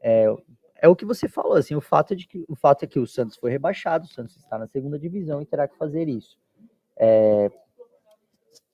[0.00, 0.24] É,
[0.80, 3.06] é o que você falou, assim, o fato, de que, o fato é que o
[3.06, 6.38] Santos foi rebaixado, o Santos está na segunda divisão e terá que fazer isso.
[6.96, 7.50] É,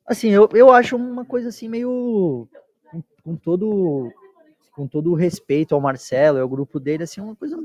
[0.07, 2.47] assim, eu, eu acho uma coisa assim meio
[3.25, 4.13] com todo
[4.73, 7.59] com todo o respeito ao Marcelo e ao grupo dele, assim, uma coisa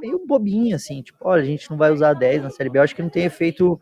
[0.00, 2.82] meio bobinha, assim, tipo, olha, a gente não vai usar 10 na Série B, eu
[2.82, 3.80] acho que não tem efeito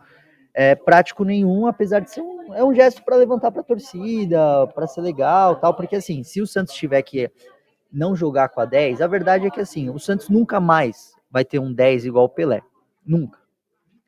[0.54, 4.66] é, prático nenhum, apesar de ser um, é um gesto para levantar para a torcida,
[4.68, 7.30] para ser legal, tal, porque assim, se o Santos tiver que
[7.92, 11.44] não jogar com a 10, a verdade é que assim, o Santos nunca mais vai
[11.44, 12.62] ter um 10 igual o Pelé,
[13.04, 13.38] nunca.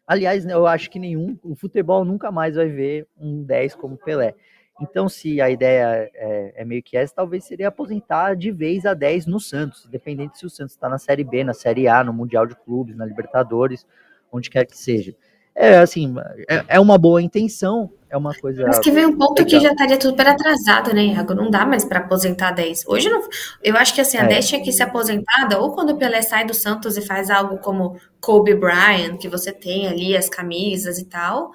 [0.07, 4.35] Aliás, eu acho que nenhum, o futebol nunca mais vai ver um 10 como Pelé.
[4.83, 8.95] Então, se a ideia é, é, meio que essa, talvez seria aposentar de vez a
[8.95, 12.13] 10 no Santos, independente se o Santos está na Série B, na Série A, no
[12.13, 13.87] Mundial de Clubes, na Libertadores,
[14.31, 15.15] onde quer que seja.
[15.55, 16.15] É assim,
[16.49, 18.65] é, é uma boa intenção, é uma coisa.
[18.67, 19.47] Mas que vem um ponto legal.
[19.47, 21.35] que já estaria super atrasado, né, Iago?
[21.35, 22.87] Não dá mais para aposentar 10.
[22.87, 23.23] Hoje não.
[23.63, 24.29] Eu acho que assim, a é.
[24.29, 27.59] 10 tinha que ser aposentada, ou quando o Pelé sai do Santos e faz algo
[27.59, 31.53] como Kobe Bryant, que você tem ali as camisas e tal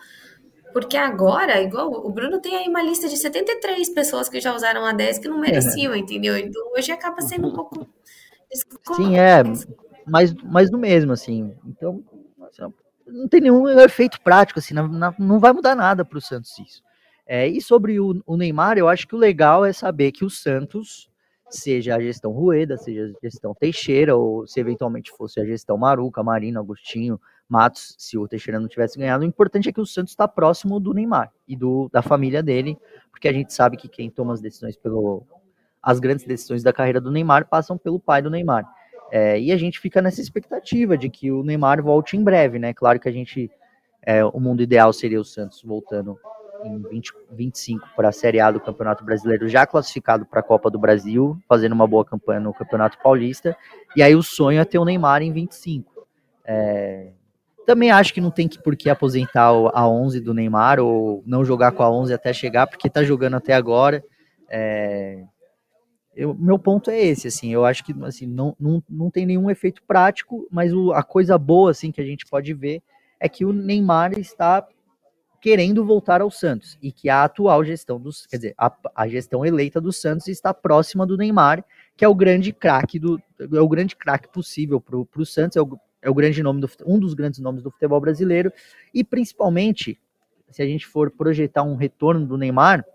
[0.77, 4.85] porque agora, igual o Bruno tem aí uma lista de 73 pessoas que já usaram
[4.85, 5.97] a 10 que não mereciam, é.
[5.97, 6.37] entendeu?
[6.37, 7.87] Então hoje acaba sendo um pouco.
[8.95, 9.41] Sim, é,
[10.05, 11.51] mas, mas no mesmo, assim.
[11.65, 12.03] Então,
[12.43, 12.71] assim,
[13.07, 14.87] não tem nenhum efeito prático, assim, não,
[15.17, 16.83] não vai mudar nada para o Santos isso.
[17.25, 20.29] É, e sobre o, o Neymar, eu acho que o legal é saber que o
[20.29, 21.09] Santos,
[21.49, 26.23] seja a gestão Rueda, seja a gestão Teixeira, ou se eventualmente fosse a gestão Maruca,
[26.23, 29.23] Marino, Agostinho, Matos, se o Teixeira não tivesse ganhado.
[29.23, 32.77] O importante é que o Santos está próximo do Neymar e do, da família dele,
[33.09, 35.23] porque a gente sabe que quem toma as decisões pelo.
[35.81, 38.65] As grandes decisões da carreira do Neymar passam pelo pai do Neymar.
[39.09, 42.73] É, e a gente fica nessa expectativa de que o Neymar volte em breve, né?
[42.73, 43.49] Claro que a gente.
[44.01, 46.17] É, o mundo ideal seria o Santos voltando
[46.63, 50.69] em 20, 25 para a Série A do Campeonato Brasileiro, já classificado para a Copa
[50.69, 53.55] do Brasil, fazendo uma boa campanha no Campeonato Paulista.
[53.95, 56.07] E aí o sonho é ter o Neymar em 25.
[56.45, 57.11] É,
[57.67, 61.43] também acho que não tem que por que aposentar a 11 do Neymar ou não
[61.43, 64.01] jogar com a 11 até chegar, porque tá jogando até agora.
[64.49, 65.25] É...
[66.15, 69.51] Eu, meu ponto é esse, assim, eu acho que assim, não, não, não tem nenhum
[69.51, 72.81] efeito prático, mas o, a coisa boa assim que a gente pode ver
[73.19, 74.65] é que o Neymar está
[75.41, 79.45] querendo voltar ao Santos e que a atual gestão dos, quer dizer, a, a gestão
[79.45, 81.63] eleita do Santos está próxima do Neymar,
[81.95, 85.61] que é o grande craque do é o grande craque possível para o Santos, é
[85.61, 88.51] o, é o grande nome do, um dos grandes nomes do futebol brasileiro
[88.93, 89.99] e principalmente
[90.49, 92.85] se a gente for projetar um retorno do Neymar,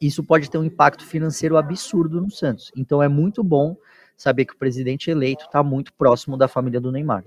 [0.00, 2.72] isso pode ter um impacto financeiro absurdo no Santos.
[2.76, 3.76] Então é muito bom
[4.16, 7.24] saber que o presidente eleito está muito próximo da família do Neymar.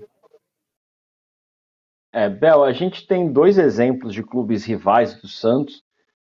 [2.12, 5.82] É, Bel, a gente tem dois exemplos de clubes rivais do Santos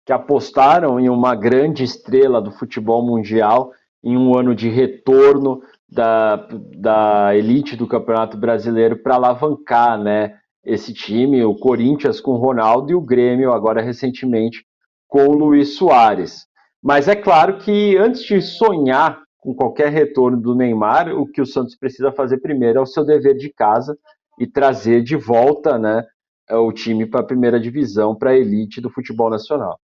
[0.07, 3.71] que apostaram em uma grande estrela do futebol mundial
[4.03, 6.37] em um ano de retorno da,
[6.77, 12.91] da elite do Campeonato Brasileiro para alavancar né, esse time, o Corinthians com o Ronaldo
[12.91, 14.65] e o Grêmio agora recentemente
[15.07, 16.47] com o Luiz Soares.
[16.83, 21.47] Mas é claro que antes de sonhar com qualquer retorno do Neymar, o que o
[21.47, 23.97] Santos precisa fazer primeiro é o seu dever de casa
[24.39, 26.05] e trazer de volta né,
[26.51, 29.79] o time para a primeira divisão, para a elite do futebol nacional.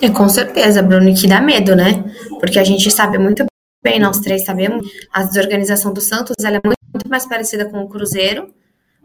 [0.00, 2.04] É, com certeza, Bruno, que dá medo, né?
[2.40, 3.44] Porque a gente sabe muito
[3.82, 7.88] bem, nós três sabemos, a desorganização do Santos ela é muito mais parecida com o
[7.88, 8.52] Cruzeiro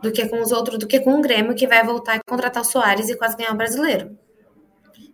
[0.01, 2.61] do que com os outros, do que com o Grêmio, que vai voltar e contratar
[2.61, 4.17] o Soares e quase ganhar o brasileiro.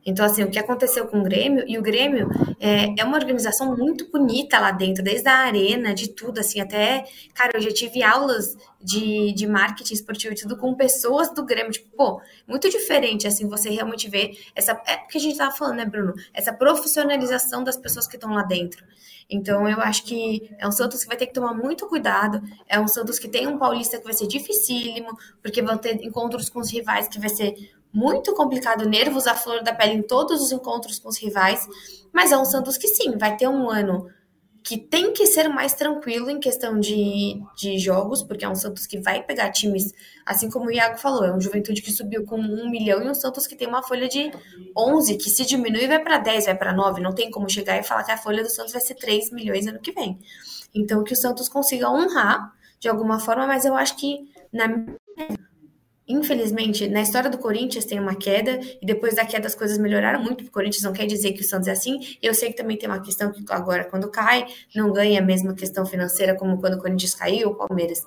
[0.06, 2.30] Então, assim, o que aconteceu com o Grêmio, e o Grêmio
[2.60, 7.06] é, é uma organização muito bonita lá dentro, desde a arena, de tudo, assim, até,
[7.34, 11.72] cara, eu já tive aulas de, de marketing esportivo e tudo com pessoas do Grêmio,
[11.72, 15.56] tipo, pô, muito diferente, assim, você realmente vê essa, é o que a gente tava
[15.56, 16.14] falando, né, Bruno?
[16.34, 18.84] Essa profissionalização das pessoas que estão lá dentro.
[19.30, 22.80] Então, eu acho que é um Santos que vai ter que tomar muito cuidado, é
[22.80, 26.60] um Santos que tem um paulista que vai ser dificílimo, porque vão ter encontros com
[26.60, 27.56] os rivais que vai ser
[27.94, 31.68] muito complicado, nervos à flor da pele em todos os encontros com os rivais,
[32.12, 34.08] mas é um Santos que sim, vai ter um ano
[34.64, 38.88] que tem que ser mais tranquilo em questão de, de jogos, porque é um Santos
[38.88, 39.94] que vai pegar times,
[40.26, 43.14] assim como o Iago falou, é um Juventude que subiu com um milhão e um
[43.14, 44.32] Santos que tem uma folha de
[44.76, 47.84] 11, que se diminui vai para 10, vai para 9, não tem como chegar e
[47.84, 50.18] falar que a folha do Santos vai ser 3 milhões ano que vem.
[50.74, 54.68] Então que o Santos consiga honrar de alguma forma, mas eu acho que na
[56.08, 60.22] Infelizmente, na história do Corinthians tem uma queda, e depois da queda as coisas melhoraram
[60.22, 62.00] muito, o Corinthians não quer dizer que o Santos é assim.
[62.22, 64.46] Eu sei que também tem uma questão que agora, quando cai,
[64.76, 68.04] não ganha a mesma questão financeira como quando o Corinthians caiu ou o Palmeiras.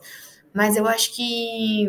[0.53, 1.89] Mas eu acho que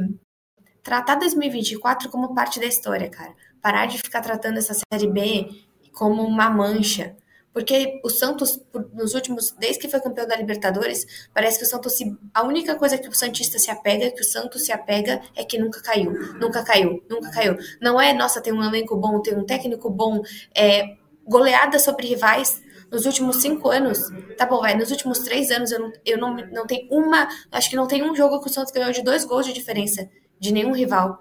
[0.81, 3.33] tratar 2024 como parte da história, cara.
[3.61, 5.49] Parar de ficar tratando essa Série B
[5.91, 7.17] como uma mancha
[7.57, 8.61] porque o Santos,
[8.93, 12.75] nos últimos, desde que foi campeão da Libertadores, parece que o Santos, se, a única
[12.75, 16.13] coisa que o Santista se apega, que o Santos se apega, é que nunca caiu,
[16.39, 17.57] nunca caiu, nunca caiu.
[17.81, 20.21] Não é, nossa, tem um elenco bom, tem um técnico bom,
[20.55, 20.97] é,
[21.27, 23.97] goleada sobre rivais, nos últimos cinco anos,
[24.37, 27.71] tá bom, vai, nos últimos três anos eu não, eu não, não tenho uma, acho
[27.71, 30.07] que não tem um jogo que o Santos ganhou de dois gols de diferença
[30.39, 31.17] de nenhum rival.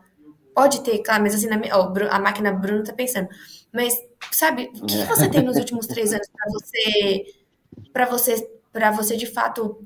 [0.55, 3.27] Pode ter, claro, mas assim, na, ó, a máquina Bruno tá pensando.
[3.73, 3.95] Mas,
[4.31, 7.35] sabe, o que, que você tem nos últimos três anos para você,
[7.93, 9.85] para você, para você de fato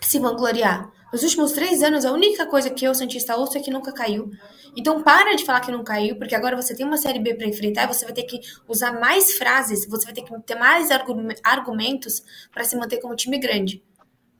[0.00, 0.90] se vangloriar?
[1.12, 4.30] Nos últimos três anos, a única coisa que eu, Santista, ouço é que nunca caiu.
[4.74, 7.46] Então, para de falar que não caiu, porque agora você tem uma Série B para
[7.46, 10.88] enfrentar e você vai ter que usar mais frases, você vai ter que ter mais
[11.42, 13.82] argumentos para se manter como time grande.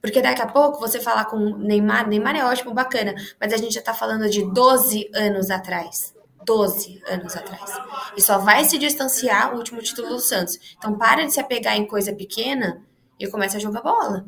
[0.01, 3.75] Porque daqui a pouco você falar com Neymar, Neymar é ótimo, bacana, mas a gente
[3.75, 6.15] já tá falando de 12 anos atrás.
[6.45, 7.71] 12 anos atrás.
[8.17, 10.59] E só vai se distanciar o último título do Santos.
[10.77, 12.83] Então para de se apegar em coisa pequena
[13.19, 14.27] e começa a jogar bola.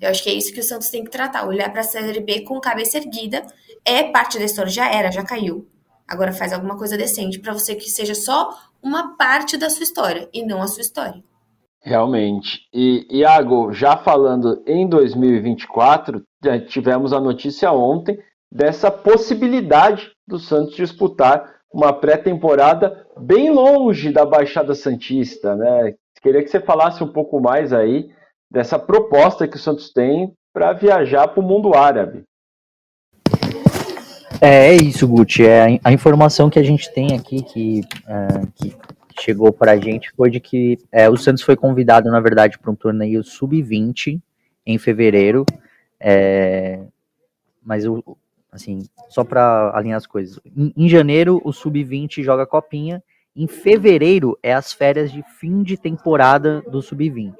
[0.00, 2.20] Eu acho que é isso que o Santos tem que tratar, olhar para a Série
[2.20, 3.46] B com cabeça erguida.
[3.84, 5.68] É parte da história, já era, já caiu.
[6.08, 8.50] Agora faz alguma coisa decente para você que seja só
[8.82, 11.22] uma parte da sua história e não a sua história.
[11.80, 12.60] Realmente.
[12.72, 16.22] E, Iago, já falando em 2024,
[16.68, 18.18] tivemos a notícia ontem
[18.50, 25.94] dessa possibilidade do Santos disputar uma pré-temporada bem longe da Baixada Santista, né?
[26.22, 28.10] Queria que você falasse um pouco mais aí
[28.48, 32.22] dessa proposta que o Santos tem para viajar para o mundo árabe.
[34.40, 35.44] É, é isso, Guti.
[35.44, 38.76] É, a informação que a gente tem aqui, que, é, que
[39.20, 42.70] chegou para a gente foi de que é, o Santos foi convidado, na verdade, para
[42.70, 44.20] um torneio sub-20
[44.66, 45.44] em fevereiro.
[45.98, 46.80] É,
[47.64, 48.16] mas o,
[48.52, 50.38] assim, só para alinhar as coisas.
[50.44, 53.02] Em, em janeiro, o sub-20 joga copinha.
[53.34, 57.34] Em fevereiro é as férias de fim de temporada do sub-20.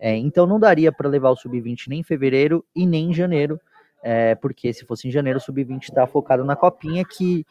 [0.00, 3.60] É, então não daria para levar o sub-20 nem em fevereiro e nem em janeiro,
[4.02, 7.46] é, porque se fosse em janeiro, o sub-20 está focado na copinha, que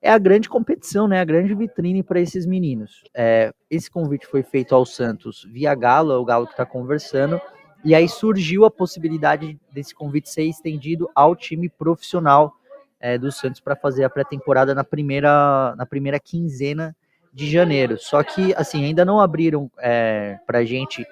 [0.00, 1.20] é a grande competição, né?
[1.20, 3.02] A grande vitrine para esses meninos.
[3.12, 7.40] É, esse convite foi feito ao Santos via Galo, é o Galo que está conversando,
[7.84, 12.54] e aí surgiu a possibilidade desse convite ser estendido ao time profissional
[13.00, 16.94] é, do Santos para fazer a pré-temporada na primeira, na primeira quinzena
[17.32, 17.96] de janeiro.
[17.98, 21.06] Só que, assim, ainda não abriram é, para a gente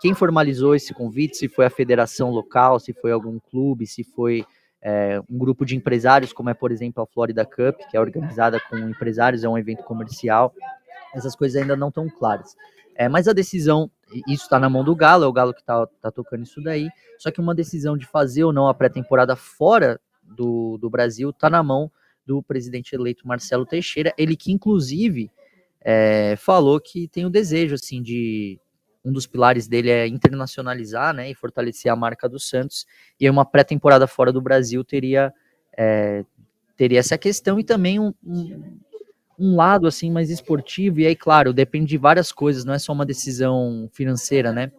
[0.00, 4.44] quem formalizou esse convite, se foi a federação local, se foi algum clube, se foi
[4.80, 8.58] é, um grupo de empresários, como é, por exemplo, a Florida Cup, que é organizada
[8.60, 10.54] com empresários, é um evento comercial.
[11.14, 12.56] Essas coisas ainda não estão claras.
[12.94, 13.90] É, mas a decisão,
[14.26, 16.88] isso está na mão do Galo, é o Galo que está tá tocando isso daí.
[17.18, 21.48] Só que uma decisão de fazer ou não a pré-temporada fora do, do Brasil está
[21.50, 21.90] na mão
[22.26, 25.30] do presidente eleito Marcelo Teixeira, ele que inclusive
[25.80, 28.60] é, falou que tem o desejo assim de
[29.04, 32.86] um dos pilares dele é internacionalizar, né, e fortalecer a marca do Santos.
[33.18, 35.32] E uma pré-temporada fora do Brasil teria
[35.76, 36.24] é,
[36.76, 38.78] teria essa questão e também um, um,
[39.40, 41.00] um, lado assim mais esportivo.
[41.00, 44.70] E aí, claro, depende de várias coisas, não é só uma decisão financeira, né?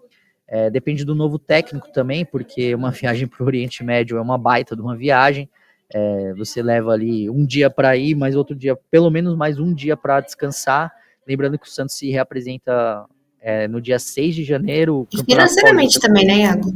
[0.48, 4.38] É, depende do novo técnico também, porque uma viagem para o Oriente Médio é uma
[4.38, 5.50] baita de uma viagem.
[5.94, 9.74] É, você leva ali um dia para ir, mas outro dia, pelo menos mais um
[9.74, 10.92] dia para descansar.
[11.28, 13.06] Lembrando que o Santos se reapresenta
[13.42, 15.08] é, no dia 6 de janeiro.
[15.12, 16.74] E financeiramente também, né, Iago?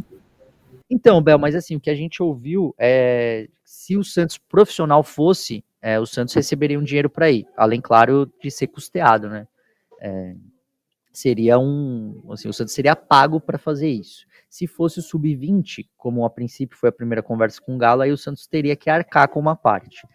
[0.89, 5.63] Então, Bel, mas assim, o que a gente ouviu é se o Santos profissional fosse,
[5.85, 9.47] é, o Santos receberia um dinheiro para ir, além, claro, de ser custeado, né?
[10.01, 10.35] É,
[11.13, 12.23] seria um.
[12.31, 14.25] Assim, o Santos seria pago para fazer isso.
[14.49, 18.11] Se fosse o sub-20, como a princípio foi a primeira conversa com o Galo, aí
[18.11, 20.07] o Santos teria que arcar com uma parte.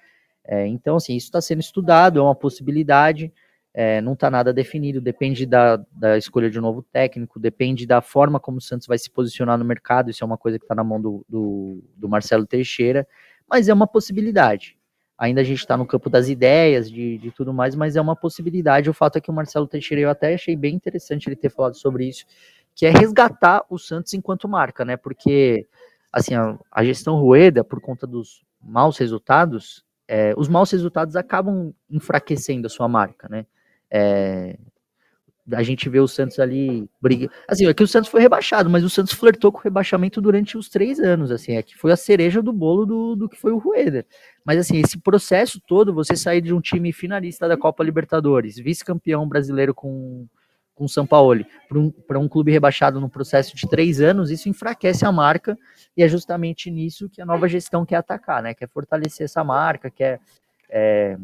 [0.45, 3.33] É, então, assim, isso está sendo estudado, é uma possibilidade,
[3.73, 8.01] é, não está nada definido, depende da, da escolha de um novo técnico, depende da
[8.01, 10.75] forma como o Santos vai se posicionar no mercado, isso é uma coisa que está
[10.75, 13.07] na mão do, do, do Marcelo Teixeira,
[13.49, 14.80] mas é uma possibilidade
[15.21, 18.17] ainda a gente está no campo das ideias, de, de tudo mais, mas é uma
[18.17, 18.89] possibilidade.
[18.89, 21.75] O fato é que o Marcelo Teixeira, eu até achei bem interessante ele ter falado
[21.75, 22.25] sobre isso,
[22.75, 24.97] que é resgatar o Santos enquanto marca, né?
[24.97, 25.69] Porque,
[26.11, 31.75] assim, a, a gestão Rueda, por conta dos maus resultados, é, os maus resultados acabam
[31.91, 33.45] enfraquecendo a sua marca, né?
[33.91, 34.57] É,
[35.53, 37.31] a gente vê o Santos ali briga.
[37.49, 40.57] Assim, é que o Santos foi rebaixado, mas o Santos flertou com o rebaixamento durante
[40.57, 43.53] os três anos, assim, é que foi a cereja do bolo do, do que foi
[43.53, 44.05] o Rueda.
[44.45, 49.29] Mas assim, esse processo todo, você sair de um time finalista da Copa Libertadores, vice-campeão
[49.29, 50.27] brasileiro com
[50.81, 51.93] com São Paulo para um,
[52.23, 55.55] um clube rebaixado no processo de três anos, isso enfraquece a marca
[55.95, 58.55] e é justamente nisso que a nova gestão quer atacar, né?
[58.55, 60.19] Quer fortalecer essa marca, quer
[60.71, 61.19] é,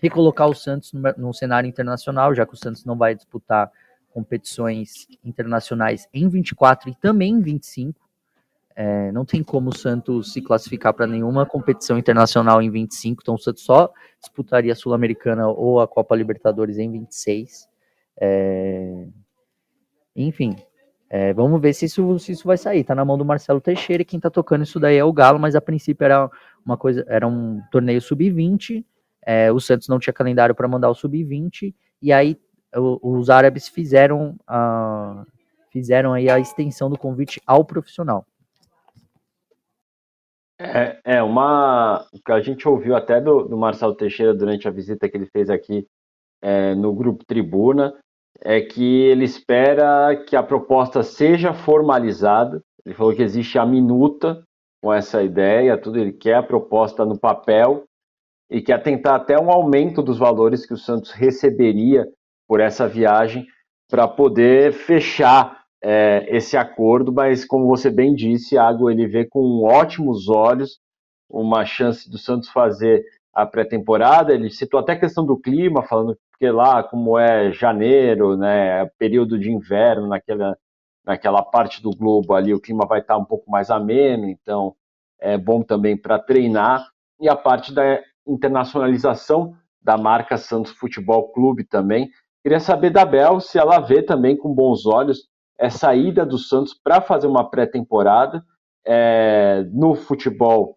[0.00, 3.70] recolocar o Santos no, no cenário internacional, já que o Santos não vai disputar
[4.12, 7.98] competições internacionais em 24 e também em 25.
[8.74, 13.34] É, não tem como o Santos se classificar para nenhuma competição internacional em 25, então
[13.34, 17.68] o Santos só disputaria a Sul-Americana ou a Copa Libertadores em 26.
[18.20, 19.04] É,
[20.14, 20.56] enfim,
[21.10, 22.84] é, vamos ver se isso, se isso vai sair.
[22.84, 25.40] Tá na mão do Marcelo Teixeira e quem tá tocando isso daí é o Galo,
[25.40, 26.30] mas a princípio era
[26.64, 28.84] uma coisa, era um torneio sub-20
[29.28, 32.40] é, o Santos não tinha calendário para mandar o sub-20, e aí
[32.74, 35.22] o, os árabes fizeram a,
[35.70, 38.26] fizeram aí a extensão do convite ao profissional.
[40.58, 45.06] É, é uma que a gente ouviu até do, do, Marcelo Teixeira durante a visita
[45.06, 45.86] que ele fez aqui
[46.40, 47.94] é, no grupo Tribuna,
[48.40, 52.62] é que ele espera que a proposta seja formalizada.
[52.84, 54.42] Ele falou que existe a minuta
[54.82, 57.84] com essa ideia, tudo ele quer a proposta no papel
[58.50, 62.06] e que atentar até um aumento dos valores que o Santos receberia
[62.46, 63.46] por essa viagem
[63.90, 69.62] para poder fechar é, esse acordo, mas como você bem disse, Água ele vê com
[69.64, 70.78] ótimos olhos
[71.30, 74.32] uma chance do Santos fazer a pré-temporada.
[74.32, 78.90] Ele citou até a questão do clima, falando que lá, como é janeiro, né, é
[78.98, 80.56] período de inverno naquela,
[81.04, 84.74] naquela parte do globo ali, o clima vai estar um pouco mais ameno, então
[85.20, 86.88] é bom também para treinar.
[87.20, 92.10] E a parte da internacionalização da marca Santos Futebol Clube também.
[92.42, 96.72] Queria saber da Bel se ela vê também com bons olhos essa ida do Santos
[96.72, 98.44] para fazer uma pré-temporada
[98.86, 100.76] é, no futebol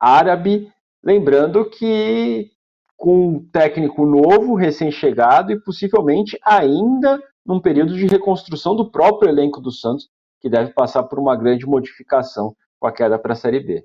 [0.00, 0.70] árabe.
[1.02, 2.50] Lembrando que
[2.96, 9.60] com um técnico novo, recém-chegado e possivelmente ainda num período de reconstrução do próprio elenco
[9.60, 10.08] do Santos,
[10.40, 13.84] que deve passar por uma grande modificação com a queda para a Série B.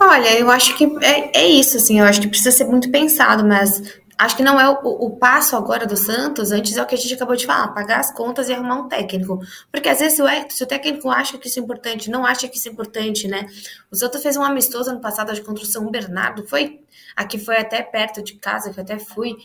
[0.00, 3.44] Olha, eu acho que é, é isso, assim, eu acho que precisa ser muito pensado,
[3.44, 6.94] mas acho que não é o, o, passo agora do Santos, antes é o que
[6.94, 9.40] a gente acabou de falar, pagar as contas e arrumar um técnico.
[9.70, 12.56] Porque às vezes o, se o técnico acha que isso é importante, não acha que
[12.56, 13.46] isso é importante, né?
[13.90, 16.80] O Santos fez um amistoso ano passado de contra o São Bernardo, foi
[17.14, 19.36] aqui foi até perto de casa, que eu até fui.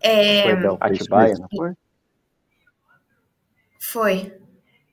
[0.00, 1.72] É, foi Atibaia, não foi?
[3.78, 4.32] Foi.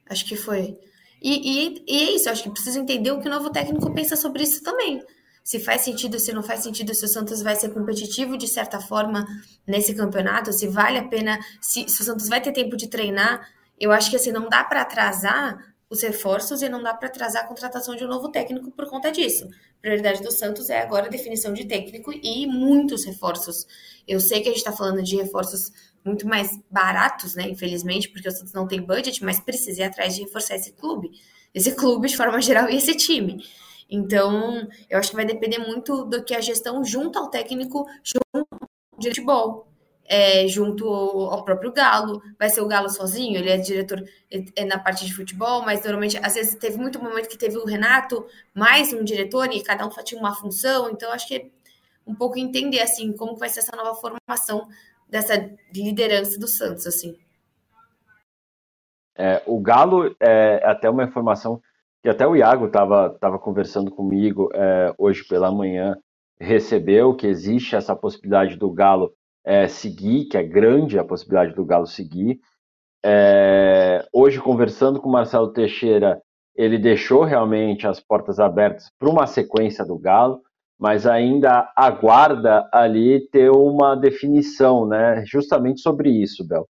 [0.10, 0.78] Acho que foi.
[1.22, 1.34] E,
[1.68, 4.16] e, e é isso, eu acho que precisa entender o que o novo técnico pensa
[4.16, 5.04] sobre isso também.
[5.44, 8.80] Se faz sentido, se não faz sentido, se o Santos vai ser competitivo de certa
[8.80, 9.26] forma
[9.66, 13.50] nesse campeonato, se vale a pena, se, se o Santos vai ter tempo de treinar.
[13.80, 15.58] Eu acho que assim, não dá para atrasar
[15.90, 19.12] os reforços e não dá para atrasar a contratação de um novo técnico por conta
[19.12, 19.46] disso.
[19.46, 23.66] A prioridade do Santos é agora a definição de técnico e muitos reforços.
[24.08, 25.72] Eu sei que a gente está falando de reforços
[26.04, 27.50] muito mais baratos, né?
[27.50, 31.12] Infelizmente, porque o Santos não tem budget, mas precisa ir atrás de reforçar esse clube.
[31.54, 33.44] Esse clube, de forma geral, e esse time.
[33.90, 38.24] Então, eu acho que vai depender muito do que a gestão junto ao técnico, junto
[38.36, 38.60] ao
[39.00, 39.70] de futebol
[40.10, 42.22] é, junto ao próprio Galo.
[42.38, 44.04] Vai ser o Galo sozinho, ele é diretor
[44.56, 47.66] é na parte de futebol, mas normalmente, às vezes, teve muito momento que teve o
[47.66, 51.46] Renato, mais um diretor, e cada um tinha uma função, então acho que é
[52.08, 54.68] um pouco entender, assim, como vai ser essa nova formação
[55.10, 55.36] dessa
[55.74, 57.18] liderança do Santos, assim.
[59.18, 61.62] É, o Galo é até uma informação
[62.02, 65.98] que até o Iago estava tava conversando comigo é, hoje pela manhã,
[66.40, 71.66] recebeu que existe essa possibilidade do Galo é, seguir, que é grande a possibilidade do
[71.66, 72.40] Galo seguir.
[73.04, 76.22] É, hoje, conversando com o Marcelo Teixeira,
[76.56, 80.42] ele deixou realmente as portas abertas para uma sequência do Galo,
[80.80, 85.24] mas ainda aguarda ali ter uma definição, né?
[85.26, 86.68] Justamente sobre isso, Bel.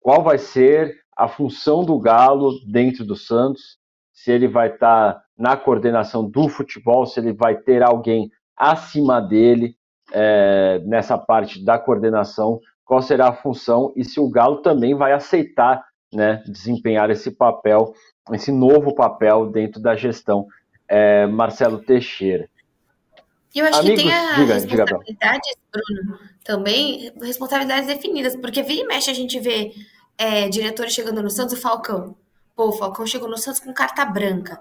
[0.00, 3.78] Qual vai ser a função do Galo dentro do Santos?
[4.12, 9.20] Se ele vai estar tá na coordenação do futebol, se ele vai ter alguém acima
[9.20, 9.76] dele,
[10.12, 15.12] é, nessa parte da coordenação, qual será a função e se o Galo também vai
[15.12, 17.94] aceitar né, desempenhar esse papel,
[18.32, 20.46] esse novo papel dentro da gestão.
[20.88, 22.48] É, Marcelo Teixeira.
[23.54, 28.82] Eu acho Amigos, que tem a diga, responsabilidades, diga, Bruno, também, responsabilidades definidas, porque vira
[28.82, 29.74] e mexe a gente vê
[30.16, 32.16] é, diretores chegando no Santos, o Falcão.
[32.56, 34.58] Pô, o Falcão chegou no Santos com carta branca.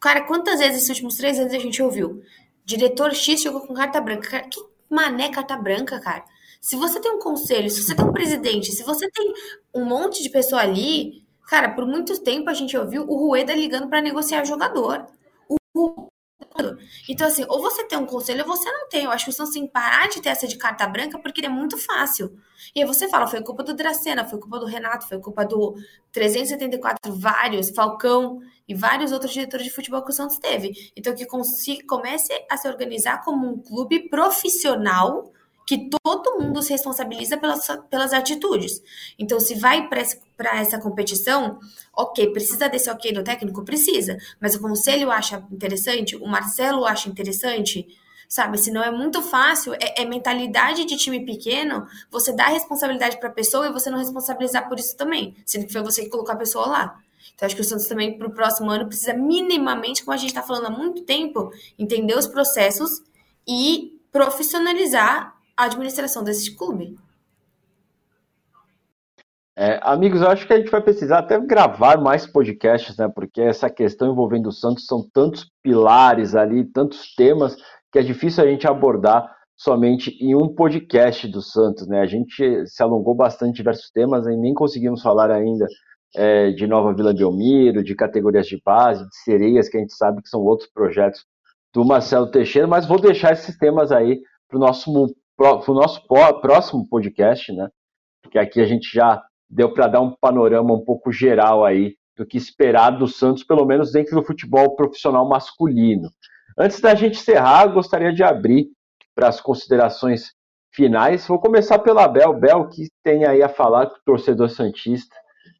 [0.00, 2.22] Cara, quantas vezes esses últimos três anos a gente ouviu?
[2.64, 4.40] Diretor X chegou com carta branca.
[4.42, 4.60] Que
[4.90, 6.24] Mané carta branca, cara.
[6.60, 9.32] Se você tem um conselho, se você tem um presidente, se você tem
[9.74, 13.88] um monte de pessoa ali, cara, por muito tempo a gente ouviu o Rueda ligando
[13.88, 15.06] para negociar jogador.
[15.74, 16.08] O
[17.08, 19.04] então, assim, ou você tem um conselho ou você não tem.
[19.04, 21.44] Eu acho que o Santos tem que parar de ter essa de carta branca porque
[21.44, 22.38] é muito fácil.
[22.74, 25.74] E aí você fala, foi culpa do Dracena, foi culpa do Renato, foi culpa do
[26.12, 30.72] 374 vários, Falcão e vários outros diretores de futebol que o Santos teve.
[30.96, 31.26] Então, que
[31.86, 35.32] comece a se organizar como um clube profissional
[35.66, 38.82] que todo mundo se responsabiliza pelas, pelas atitudes.
[39.18, 41.58] Então, se vai para essa competição,
[41.94, 43.64] ok, precisa desse ok do técnico?
[43.64, 44.18] Precisa.
[44.40, 47.86] Mas o conselho acha interessante, o Marcelo acha interessante,
[48.28, 48.58] sabe?
[48.58, 53.30] Se não é muito fácil, é, é mentalidade de time pequeno, você dá responsabilidade para
[53.30, 56.34] a pessoa e você não responsabilizar por isso também, sendo que foi você que colocou
[56.34, 57.00] a pessoa lá.
[57.34, 60.28] Então, acho que o Santos também, para o próximo ano, precisa minimamente, como a gente
[60.28, 63.02] está falando há muito tempo, entender os processos
[63.48, 66.96] e profissionalizar a administração desse clube.
[69.56, 73.08] É, amigos, eu acho que a gente vai precisar até gravar mais podcasts, né?
[73.08, 77.56] Porque essa questão envolvendo o Santos são tantos pilares ali, tantos temas,
[77.92, 82.00] que é difícil a gente abordar somente em um podcast do Santos, né?
[82.00, 85.66] A gente se alongou bastante diversos temas e nem conseguimos falar ainda
[86.16, 90.20] é, de Nova Vila Belmiro, de categorias de base, de sereias, que a gente sabe
[90.20, 91.24] que são outros projetos
[91.72, 94.92] do Marcelo Teixeira, mas vou deixar esses temas aí para o nosso
[95.36, 97.68] para o nosso próximo podcast, né?
[98.22, 102.24] Porque aqui a gente já deu para dar um panorama um pouco geral aí do
[102.24, 106.08] que esperar do Santos, pelo menos dentro do futebol profissional masculino.
[106.58, 108.68] Antes da gente encerrar, gostaria de abrir
[109.14, 110.32] para as considerações
[110.72, 111.26] finais.
[111.26, 112.32] Vou começar pela Bel.
[112.34, 115.14] Bel, que tem aí a falar com o torcedor Santista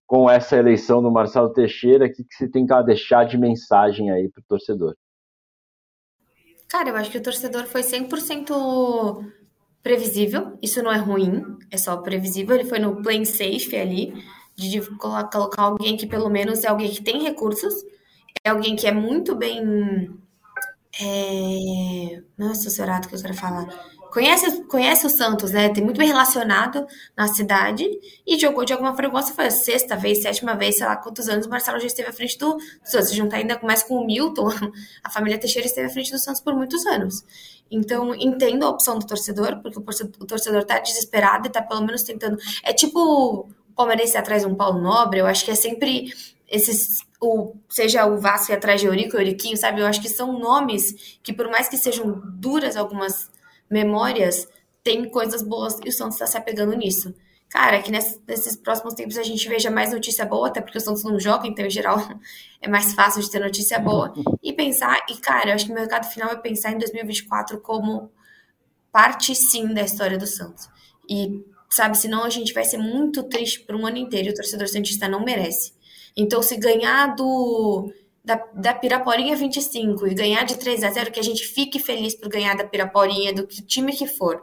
[0.07, 4.11] com essa eleição do Marcelo Teixeira, o que, que você tem que deixar de mensagem
[4.11, 4.95] aí para o torcedor?
[6.68, 9.33] Cara, eu acho que o torcedor foi 100%
[9.85, 12.57] previsível, isso não é ruim, é só previsível.
[12.57, 14.14] Ele foi no play safe ali,
[14.57, 17.74] de colocar alguém que pelo menos é alguém que tem recursos,
[18.43, 20.11] é alguém que é muito bem.
[20.99, 22.22] É...
[22.39, 23.66] Nossa, Sorato, que eu quero falar
[24.14, 25.68] conhece, conhece o Santos, né?
[25.70, 26.86] Tem muito bem relacionado
[27.16, 27.84] na cidade
[28.24, 31.46] e jogou de alguma forma, foi a sexta vez, sétima vez, sei lá quantos anos
[31.46, 33.08] o Marcelo já esteve à frente do Santos.
[33.08, 34.48] Se juntar ainda mais com o Milton,
[35.02, 37.24] a família Teixeira esteve à frente do Santos por muitos anos.
[37.68, 42.04] Então, entendo a opção do torcedor, porque o torcedor tá desesperado e tá pelo menos
[42.04, 42.38] tentando.
[42.62, 46.14] É tipo o Palmeirense atrás de um Paulo Nobre, eu acho que é sempre
[46.48, 49.80] esses o, seja o Vasco atrás de Eurico, Euriquinho, sabe?
[49.80, 53.34] Eu acho que são nomes que, por mais que sejam duras algumas
[53.70, 54.46] memórias
[54.82, 57.14] tem coisas boas e o Santos está se apegando nisso.
[57.48, 61.04] cara, que nesses próximos tempos a gente veja mais notícia boa, até porque o Santos
[61.04, 61.98] não joga, então em geral
[62.60, 64.12] é mais fácil de ter notícia boa.
[64.42, 68.10] E pensar, e cara, eu acho que o mercado final é pensar em 2024 como
[68.90, 70.68] parte sim da história do Santos.
[71.08, 74.34] E sabe, senão a gente vai ser muito triste por um ano inteiro e o
[74.34, 75.72] torcedor santista não merece.
[76.16, 77.92] Então, se ganhar do
[78.25, 82.14] da, da Piraporinha 25 e ganhar de 3 a 0, que a gente fique feliz
[82.14, 84.43] por ganhar da Piraporinha, do que time que for.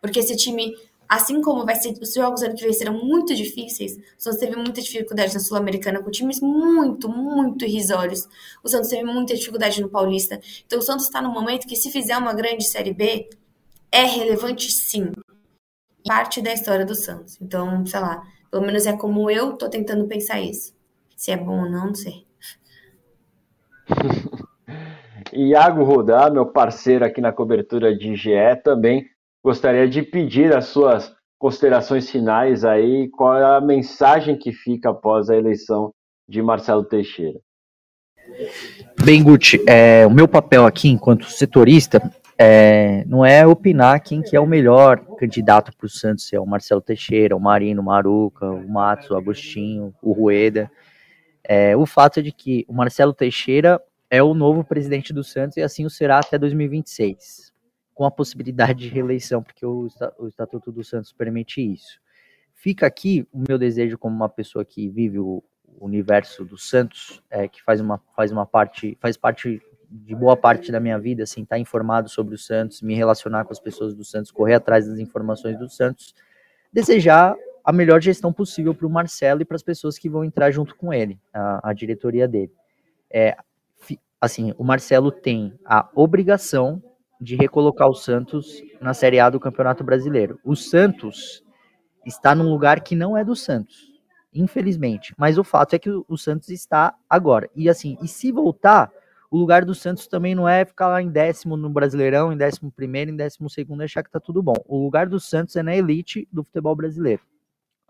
[0.00, 0.76] Porque esse time,
[1.08, 4.54] assim como vai ser, os jogos ano que vem serão muito difíceis, o Santos teve
[4.56, 8.28] muita dificuldade na Sul-Americana com times muito, muito irrisórios.
[8.62, 10.38] O Santos teve muita dificuldade no Paulista.
[10.66, 13.30] Então o Santos está no momento que, se fizer uma grande Série B,
[13.90, 15.10] é relevante sim.
[16.04, 17.38] Parte da história do Santos.
[17.40, 20.74] Então, sei lá, pelo menos é como eu tô tentando pensar isso.
[21.16, 22.26] Se é bom ou não, não sei.
[25.32, 29.06] Iago Rodar, meu parceiro aqui na cobertura de GE, também
[29.42, 35.28] gostaria de pedir as suas considerações finais aí, qual é a mensagem que fica após
[35.28, 35.92] a eleição
[36.28, 37.40] de Marcelo Teixeira.
[39.04, 42.00] Bem, Guti, é, o meu papel aqui enquanto setorista
[42.38, 46.40] é, não é opinar quem que é o melhor candidato para o Santos, se é
[46.40, 50.70] o Marcelo Teixeira, o Marino, o Maruca, o Matos, o Agostinho, o Rueda.
[51.44, 55.56] É, o fato é de que o Marcelo Teixeira é o novo presidente do Santos
[55.56, 57.52] e assim o será até 2026,
[57.94, 59.88] com a possibilidade de reeleição, porque o,
[60.18, 62.00] o Estatuto do Santos permite isso.
[62.54, 65.42] Fica aqui o meu desejo como uma pessoa que vive o
[65.80, 70.70] universo do Santos, é, que faz uma, faz uma parte, faz parte de boa parte
[70.70, 73.94] da minha vida, assim, estar tá informado sobre o Santos, me relacionar com as pessoas
[73.94, 76.14] do Santos, correr atrás das informações do Santos,
[76.72, 80.50] desejar a melhor gestão possível para o Marcelo e para as pessoas que vão entrar
[80.50, 82.52] junto com ele, a, a diretoria dele.
[83.10, 83.36] É,
[84.20, 86.82] assim, o Marcelo tem a obrigação
[87.20, 90.40] de recolocar o Santos na Série A do Campeonato Brasileiro.
[90.44, 91.44] O Santos
[92.04, 93.92] está num lugar que não é do Santos,
[94.34, 95.14] infelizmente.
[95.16, 97.48] Mas o fato é que o, o Santos está agora.
[97.54, 98.90] E assim, e se voltar,
[99.30, 102.70] o lugar do Santos também não é ficar lá em décimo no Brasileirão, em décimo
[102.72, 104.56] primeiro, em décimo segundo, achar que tá tudo bom.
[104.66, 107.22] O lugar do Santos é na elite do futebol brasileiro.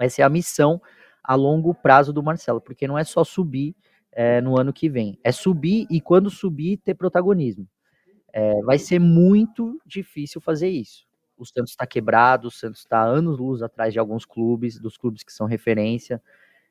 [0.01, 0.81] Essa é a missão
[1.23, 3.75] a longo prazo do Marcelo, porque não é só subir
[4.11, 7.67] é, no ano que vem, é subir e quando subir ter protagonismo.
[8.33, 11.07] É, vai ser muito difícil fazer isso.
[11.37, 15.23] O Santos está quebrado, o Santos está anos luz atrás de alguns clubes, dos clubes
[15.23, 16.23] que são referência.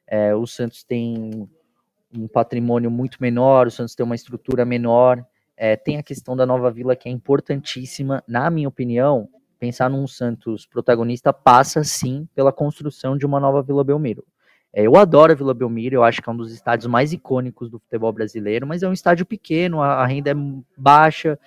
[0.08, 1.50] É, o Santos tem
[2.14, 5.26] um patrimônio muito menor, o Santos tem uma estrutura menor.
[5.56, 9.30] É, tem a questão da nova vila que é importantíssima, na minha opinião,
[9.62, 14.26] pensar num Santos protagonista passa sim pela construção de uma nova Vila Belmiro.
[14.74, 17.70] É, eu adoro a Vila Belmiro, eu acho que é um dos estádios mais icônicos
[17.70, 20.36] do futebol brasileiro, mas é um estádio pequeno, a, a renda é
[20.76, 21.38] baixa.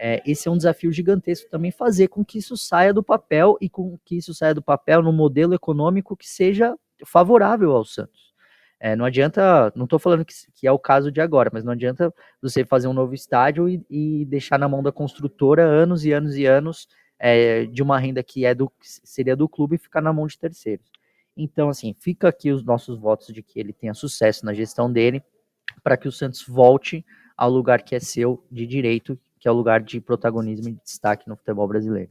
[0.00, 3.68] É, esse é um desafio gigantesco também fazer com que isso saia do papel e
[3.68, 6.74] com que isso saia do papel no modelo econômico que seja
[7.06, 8.34] favorável ao Santos.
[8.80, 11.72] É, não adianta, não estou falando que, que, é o caso de agora, mas não
[11.72, 12.12] adianta
[12.42, 16.34] você fazer um novo estádio e, e deixar na mão da construtora anos e anos
[16.34, 16.88] e anos
[17.20, 20.86] é, de uma renda que é do seria do clube ficar na mão de terceiros.
[21.36, 25.22] Então, assim, fica aqui os nossos votos de que ele tenha sucesso na gestão dele,
[25.84, 27.04] para que o Santos volte
[27.36, 30.82] ao lugar que é seu de direito, que é o lugar de protagonismo e de
[30.82, 32.10] destaque no futebol brasileiro.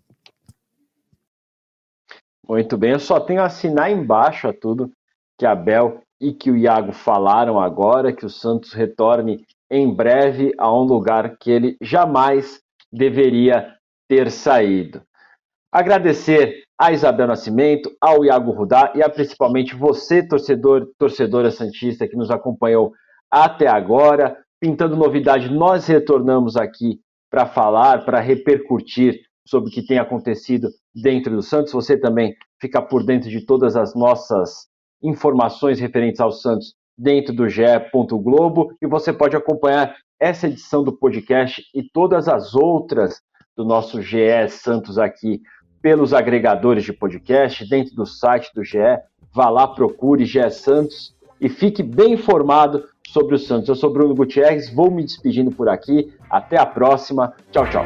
[2.48, 4.92] Muito bem, eu só tenho a assinar embaixo a tudo
[5.38, 10.54] que a Bel e que o Iago falaram agora, que o Santos retorne em breve
[10.58, 12.60] a um lugar que ele jamais
[12.92, 13.79] deveria
[14.10, 15.02] ter saído.
[15.72, 22.16] Agradecer a Isabel Nascimento, ao Iago Rudá e a principalmente você, torcedor, torcedora Santista, que
[22.16, 22.92] nos acompanhou
[23.30, 24.36] até agora.
[24.60, 27.00] Pintando novidade, nós retornamos aqui
[27.30, 31.72] para falar, para repercutir sobre o que tem acontecido dentro do Santos.
[31.72, 34.68] Você também fica por dentro de todas as nossas
[35.04, 37.62] informações referentes ao Santos dentro do GE.
[37.94, 43.22] Globo e você pode acompanhar essa edição do podcast e todas as outras
[43.60, 45.42] do nosso GE Santos aqui
[45.82, 48.78] pelos agregadores de podcast, dentro do site do GE.
[49.34, 53.68] Vá lá, procure GE Santos e fique bem informado sobre o Santos.
[53.68, 56.10] Eu sou Bruno Gutierrez, vou me despedindo por aqui.
[56.30, 57.34] Até a próxima.
[57.52, 57.84] Tchau, tchau.